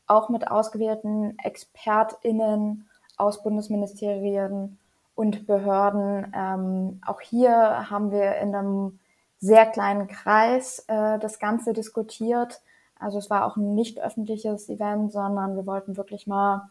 auch 0.06 0.28
mit 0.28 0.48
ausgewählten 0.48 1.36
ExpertInnen 1.42 2.88
aus 3.16 3.42
Bundesministerien 3.42 4.78
und 5.14 5.46
Behörden. 5.46 6.32
Ähm, 6.36 7.00
auch 7.06 7.20
hier 7.20 7.90
haben 7.90 8.10
wir 8.10 8.36
in 8.36 8.54
einem 8.54 8.98
sehr 9.40 9.66
kleinen 9.66 10.08
Kreis 10.08 10.84
äh, 10.88 11.18
das 11.18 11.38
Ganze 11.38 11.72
diskutiert. 11.72 12.60
Also 12.98 13.18
es 13.18 13.30
war 13.30 13.46
auch 13.46 13.56
ein 13.56 13.74
nicht 13.74 14.00
öffentliches 14.00 14.68
Event, 14.68 15.12
sondern 15.12 15.56
wir 15.56 15.66
wollten 15.66 15.96
wirklich 15.96 16.26
mal 16.26 16.70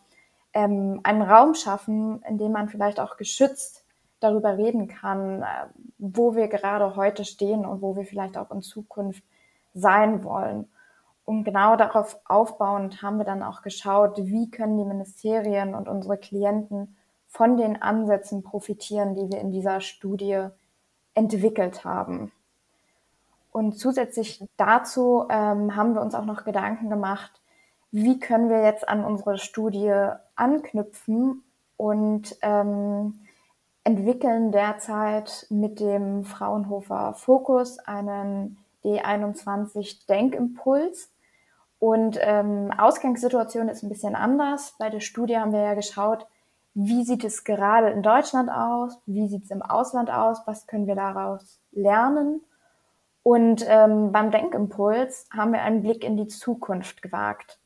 ähm, 0.54 1.00
einen 1.04 1.22
Raum 1.22 1.54
schaffen, 1.54 2.22
in 2.28 2.38
dem 2.38 2.52
man 2.52 2.70
vielleicht 2.70 3.00
auch 3.00 3.18
geschützt 3.18 3.84
darüber 4.20 4.58
reden 4.58 4.88
kann, 4.88 5.42
äh, 5.42 5.46
wo 5.98 6.36
wir 6.36 6.48
gerade 6.48 6.96
heute 6.96 7.26
stehen 7.26 7.66
und 7.66 7.82
wo 7.82 7.96
wir 7.96 8.06
vielleicht 8.06 8.38
auch 8.38 8.52
in 8.52 8.62
Zukunft 8.62 9.24
sein 9.74 10.24
wollen. 10.24 10.70
Und 11.26 11.44
genau 11.44 11.76
darauf 11.76 12.20
aufbauend 12.26 13.02
haben 13.02 13.18
wir 13.18 13.26
dann 13.26 13.44
auch 13.44 13.62
geschaut, 13.62 14.18
wie 14.18 14.50
können 14.50 14.78
die 14.78 14.86
Ministerien 14.86 15.74
und 15.74 15.88
unsere 15.88 16.18
Klienten 16.18 16.98
von 17.28 17.58
den 17.58 17.82
Ansätzen 17.82 18.44
profitieren, 18.44 19.16
die 19.16 19.32
wir 19.32 19.40
in 19.40 19.52
dieser 19.52 19.82
Studie 19.82 20.48
entwickelt 21.14 21.86
haben. 21.86 22.32
Und 23.54 23.78
zusätzlich 23.78 24.44
dazu 24.58 25.28
ähm, 25.30 25.76
haben 25.76 25.94
wir 25.94 26.02
uns 26.02 26.16
auch 26.16 26.26
noch 26.26 26.44
Gedanken 26.44 26.90
gemacht, 26.90 27.40
wie 27.92 28.20
können 28.20 28.50
wir 28.50 28.64
jetzt 28.64 28.90
an 28.90 29.06
unsere 29.06 29.38
Studie 29.38 29.94
anknüpfen 30.36 31.44
und 31.78 32.36
ähm, 32.42 33.20
entwickeln 33.84 34.52
derzeit 34.52 35.46
mit 35.52 35.80
dem 35.80 36.24
Fraunhofer 36.24 37.14
Fokus 37.14 37.78
einen 37.78 38.58
D21 38.84 40.08
Denkimpuls. 40.08 41.12
Und 41.78 42.18
ähm, 42.22 42.72
Ausgangssituation 42.76 43.70
ist 43.70 43.84
ein 43.84 43.90
bisschen 43.90 44.16
anders. 44.16 44.74
Bei 44.80 44.90
der 44.90 45.02
Studie 45.02 45.38
haben 45.38 45.52
wir 45.52 45.62
ja 45.62 45.76
geschaut, 45.76 46.26
wie 46.74 47.04
sieht 47.04 47.24
es 47.24 47.44
gerade 47.44 47.92
in 47.92 48.02
Deutschland 48.02 48.50
aus, 48.50 48.98
wie 49.06 49.28
sieht 49.28 49.44
es 49.44 49.52
im 49.52 49.62
Ausland 49.62 50.10
aus, 50.10 50.42
was 50.48 50.66
können 50.66 50.88
wir 50.88 50.96
daraus 50.96 51.60
lernen. 51.72 52.42
Und 53.24 53.66
ähm, 53.68 54.12
beim 54.12 54.32
Denkimpuls 54.32 55.28
haben 55.32 55.54
wir 55.54 55.62
einen 55.62 55.82
Blick 55.82 56.04
in 56.04 56.18
die 56.18 56.28
Zukunft 56.28 57.02
gewagt. 57.02 57.58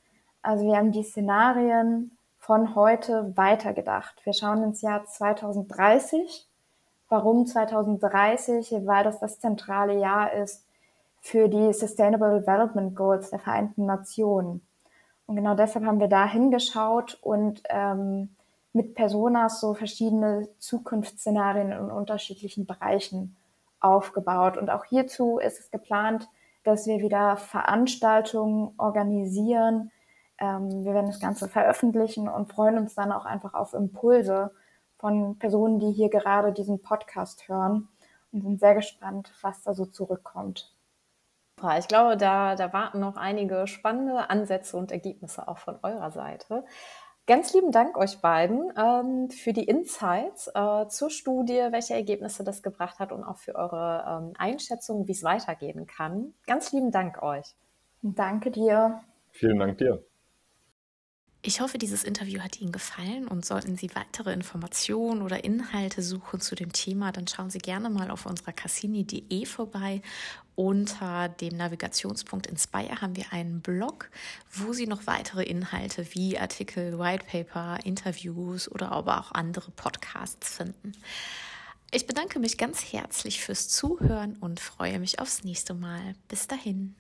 Also 0.43 0.65
wir 0.65 0.77
haben 0.77 0.91
die 0.91 1.03
Szenarien 1.03 2.17
von 2.37 2.75
heute 2.75 3.35
weitergedacht. 3.35 4.23
Wir 4.23 4.33
schauen 4.33 4.63
ins 4.63 4.81
Jahr 4.81 5.03
2030. 5.03 6.47
Warum 7.09 7.47
2030? 7.47 8.71
Weil 8.85 9.03
das 9.03 9.19
das 9.19 9.39
zentrale 9.39 9.99
Jahr 9.99 10.31
ist 10.33 10.63
für 11.21 11.49
die 11.49 11.73
Sustainable 11.73 12.39
Development 12.39 12.95
Goals 12.95 13.31
der 13.31 13.39
Vereinten 13.39 13.85
Nationen. 13.85 14.61
Und 15.25 15.35
genau 15.35 15.55
deshalb 15.55 15.85
haben 15.85 15.99
wir 15.99 16.07
da 16.07 16.25
hingeschaut 16.25 17.17
und 17.21 17.63
ähm, 17.69 18.29
mit 18.73 18.93
Personas 18.93 19.59
so 19.59 19.73
verschiedene 19.73 20.47
Zukunftsszenarien 20.59 21.71
in 21.71 21.91
unterschiedlichen 21.91 22.65
Bereichen 22.65 23.35
aufgebaut. 23.79 24.57
Und 24.57 24.69
auch 24.69 24.85
hierzu 24.85 25.39
ist 25.39 25.59
es 25.59 25.71
geplant, 25.71 26.27
dass 26.63 26.85
wir 26.87 26.99
wieder 26.99 27.37
Veranstaltungen 27.37 28.73
organisieren, 28.77 29.91
ähm, 30.39 30.83
wir 30.83 30.93
werden 30.93 31.07
das 31.07 31.19
Ganze 31.19 31.47
veröffentlichen 31.47 32.27
und 32.27 32.51
freuen 32.51 32.77
uns 32.77 32.95
dann 32.95 33.11
auch 33.11 33.25
einfach 33.25 33.53
auf 33.53 33.73
Impulse 33.73 34.51
von 34.97 35.37
Personen, 35.39 35.79
die 35.79 35.91
hier 35.91 36.09
gerade 36.09 36.53
diesen 36.53 36.81
Podcast 36.81 37.47
hören 37.47 37.87
und 38.31 38.41
sind 38.41 38.59
sehr 38.59 38.75
gespannt, 38.75 39.31
was 39.41 39.63
da 39.63 39.73
so 39.73 39.85
zurückkommt. 39.85 40.73
Ich 41.79 41.87
glaube, 41.87 42.17
da, 42.17 42.55
da 42.55 42.71
warten 42.71 42.99
noch 42.99 43.17
einige 43.17 43.65
spannende 43.65 44.29
Ansätze 44.29 44.77
und 44.77 44.91
Ergebnisse 44.91 45.47
auch 45.47 45.57
von 45.57 45.79
eurer 45.81 46.11
Seite. 46.11 46.63
Ganz 47.27 47.53
lieben 47.53 47.73
Dank 47.73 47.97
euch 47.97 48.21
beiden 48.21 48.71
ähm, 48.77 49.29
für 49.29 49.51
die 49.51 49.65
Insights 49.65 50.49
äh, 50.55 50.87
zur 50.87 51.09
Studie, 51.09 51.67
welche 51.71 51.93
Ergebnisse 51.93 52.45
das 52.45 52.63
gebracht 52.63 52.99
hat 52.99 53.11
und 53.11 53.25
auch 53.25 53.35
für 53.35 53.55
eure 53.55 54.05
ähm, 54.07 54.33
Einschätzung, 54.37 55.07
wie 55.07 55.11
es 55.11 55.23
weitergehen 55.23 55.85
kann. 55.87 56.33
Ganz 56.45 56.71
lieben 56.71 56.89
Dank 56.89 57.21
euch. 57.21 57.53
Danke 58.01 58.49
dir. 58.49 59.01
Vielen 59.31 59.59
Dank 59.59 59.77
dir. 59.77 60.06
Ich 61.47 61.61
hoffe, 61.61 61.77
dieses 61.77 62.03
Interview 62.03 62.41
hat 62.41 62.59
Ihnen 62.59 62.73
gefallen 62.73 63.25
und 63.25 63.45
sollten 63.45 63.77
Sie 63.77 63.89
weitere 63.95 64.33
Informationen 64.33 65.21
oder 65.21 65.45
Inhalte 65.45 66.01
suchen 66.01 66.41
zu 66.41 66.55
dem 66.55 66.73
Thema, 66.73 67.13
dann 67.13 67.25
schauen 67.25 67.49
Sie 67.49 67.59
gerne 67.59 67.89
mal 67.89 68.11
auf 68.11 68.25
unserer 68.25 68.51
cassini.de 68.51 69.45
vorbei. 69.45 70.01
Unter 70.55 71.29
dem 71.29 71.55
Navigationspunkt 71.55 72.47
Inspire 72.47 72.99
haben 72.99 73.15
wir 73.15 73.31
einen 73.31 73.61
Blog, 73.61 74.09
wo 74.51 74.73
Sie 74.73 74.87
noch 74.87 75.07
weitere 75.07 75.43
Inhalte 75.43 76.05
wie 76.13 76.37
Artikel, 76.37 76.99
Whitepaper, 76.99 77.77
Interviews 77.85 78.69
oder 78.69 78.91
aber 78.91 79.17
auch 79.17 79.31
andere 79.31 79.71
Podcasts 79.71 80.57
finden. 80.57 80.91
Ich 81.91 82.05
bedanke 82.07 82.39
mich 82.39 82.57
ganz 82.57 82.91
herzlich 82.91 83.39
fürs 83.39 83.69
Zuhören 83.69 84.35
und 84.41 84.59
freue 84.59 84.99
mich 84.99 85.19
aufs 85.19 85.45
nächste 85.45 85.73
Mal. 85.73 86.13
Bis 86.27 86.49
dahin. 86.49 86.93